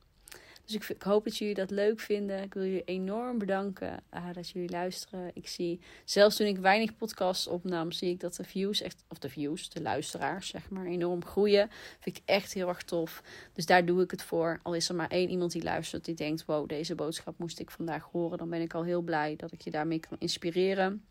Dus 0.66 0.90
ik, 0.90 1.02
hoop 1.02 1.24
dat 1.24 1.38
jullie 1.38 1.54
dat 1.54 1.70
leuk 1.72 2.00
vinden. 2.00 2.42
Ik 2.42 2.54
wil 2.54 2.64
jullie 2.64 2.84
enorm 2.84 3.38
bedanken 3.38 4.04
uh, 4.14 4.34
dat 4.34 4.50
jullie 4.50 4.70
luisteren. 4.70 5.32
Ik 5.34 5.48
zie, 5.48 5.80
zelfs 6.06 6.36
toen 6.36 6.48
ik 6.48 6.58
weinig 6.58 6.96
podcasts 6.96 7.48
opnam, 7.48 7.92
zie 7.92 8.10
ik 8.10 8.20
dat 8.20 8.36
de 8.36 8.44
views 8.44 8.82
echt, 8.82 9.04
of 9.08 9.18
de 9.18 9.30
views, 9.30 9.70
de 9.70 9.82
luisteraars, 9.82 10.48
zeg 10.48 10.70
maar, 10.70 10.86
enorm 10.86 11.26
groeien. 11.26 11.70
Vind 12.00 12.18
ik 12.18 12.24
echt 12.26 12.54
heel 12.54 12.68
erg 12.68 12.84
tof. 12.84 13.24
Dus 13.54 13.66
daar 13.66 13.86
doe 13.86 14.02
ik 14.02 14.12
het 14.12 14.24
voor. 14.24 14.60
Al 14.64 14.76
is 14.76 14.90
er 14.90 14.96
maar 14.96 15.10
één 15.10 15.30
iemand 15.30 15.52
die 15.52 15.64
luistert, 15.64 16.06
die 16.06 16.16
denkt: 16.16 16.46
wow, 16.46 16.70
deze 16.70 16.96
boodschap 16.96 17.38
moest 17.38 17.60
ik 17.60 17.72
vandaag 17.72 18.04
horen. 18.12 18.38
Dan 18.38 18.50
ben 18.50 18.62
ik 18.62 18.74
al 18.74 18.84
heel 18.84 19.02
blij 19.02 19.36
dat 19.36 19.52
ik 19.52 19.62
je 19.62 19.72
daarmee 19.72 20.00
kan 20.00 20.18
inspireren. 20.20 21.04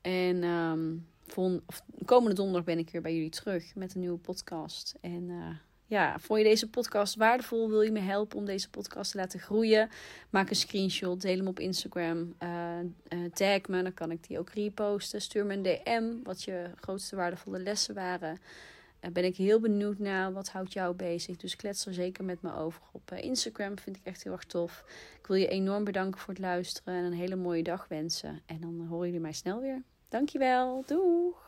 En 0.00 0.44
um, 0.44 1.06
komende 2.04 2.34
donderdag 2.34 2.64
ben 2.64 2.78
ik 2.78 2.90
weer 2.90 3.02
bij 3.02 3.14
jullie 3.14 3.30
terug 3.30 3.74
met 3.74 3.94
een 3.94 4.00
nieuwe 4.00 4.18
podcast. 4.18 4.94
En 5.00 5.22
uh, 5.28 5.48
ja, 5.86 6.18
vond 6.18 6.38
je 6.38 6.44
deze 6.44 6.70
podcast 6.70 7.14
waardevol? 7.14 7.68
Wil 7.68 7.82
je 7.82 7.90
me 7.90 8.00
helpen 8.00 8.38
om 8.38 8.44
deze 8.44 8.70
podcast 8.70 9.10
te 9.10 9.16
laten 9.16 9.40
groeien? 9.40 9.88
Maak 10.30 10.50
een 10.50 10.56
screenshot, 10.56 11.20
deel 11.20 11.36
hem 11.36 11.46
op 11.46 11.60
Instagram. 11.60 12.34
Uh, 12.42 12.78
uh, 13.08 13.30
tag 13.32 13.68
me, 13.68 13.82
dan 13.82 13.94
kan 13.94 14.10
ik 14.10 14.26
die 14.26 14.38
ook 14.38 14.50
reposten. 14.50 15.20
Stuur 15.20 15.46
me 15.46 15.54
een 15.54 15.62
DM 15.62 16.12
wat 16.22 16.42
je 16.42 16.70
grootste 16.80 17.16
waardevolle 17.16 17.58
lessen 17.58 17.94
waren. 17.94 18.38
Ben 19.12 19.24
ik 19.24 19.36
heel 19.36 19.60
benieuwd 19.60 19.98
naar 19.98 20.32
wat 20.32 20.48
houdt 20.48 20.72
jou 20.72 20.94
bezig. 20.94 21.36
Dus 21.36 21.56
klets 21.56 21.86
er 21.86 21.94
zeker 21.94 22.24
met 22.24 22.42
me 22.42 22.54
over 22.54 22.80
op 22.92 23.12
Instagram. 23.12 23.78
Vind 23.78 23.96
ik 23.96 24.02
echt 24.04 24.22
heel 24.22 24.32
erg 24.32 24.44
tof. 24.44 24.84
Ik 25.18 25.26
wil 25.26 25.36
je 25.36 25.48
enorm 25.48 25.84
bedanken 25.84 26.20
voor 26.20 26.34
het 26.34 26.42
luisteren 26.42 26.94
en 26.94 27.04
een 27.04 27.12
hele 27.12 27.36
mooie 27.36 27.62
dag 27.62 27.88
wensen. 27.88 28.40
En 28.46 28.60
dan 28.60 28.86
horen 28.88 29.06
jullie 29.06 29.20
mij 29.20 29.32
snel 29.32 29.60
weer. 29.60 29.82
Dankjewel. 30.08 30.84
Doeg! 30.86 31.44